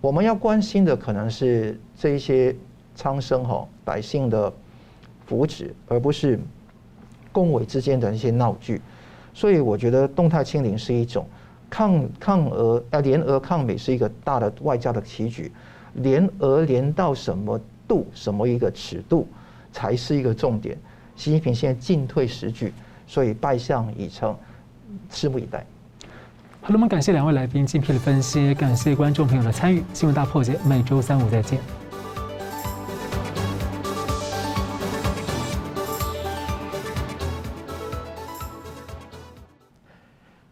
[0.00, 2.56] 我们要关心的可能是这一些
[2.94, 4.50] 苍生哈百姓的
[5.26, 6.40] 福祉，而不是
[7.30, 8.80] 共委之间的一些闹剧。
[9.34, 11.26] 所以我觉得动态清零是一种。
[11.70, 15.52] 抗抗俄啊，联俄抗美是一个大的外交的棋局，
[15.96, 19.28] 联俄联到什么度，什么一个尺度，
[19.78, 20.76] 才是一个重点。
[21.14, 22.72] 习近平现在进退时局，
[23.06, 24.36] 所以败相已成，
[25.08, 25.64] 拭目以待。
[26.60, 29.80] 好了，我们感谢两位来宾精辟的分析，感谢观众朋友的参与。
[29.94, 31.60] 新闻大破解，每周三五再见。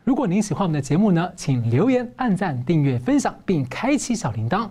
[0.05, 4.71] 如果您喜欢我们的节目呢，请留言、按赞、订阅、分享，并开启小铃铛。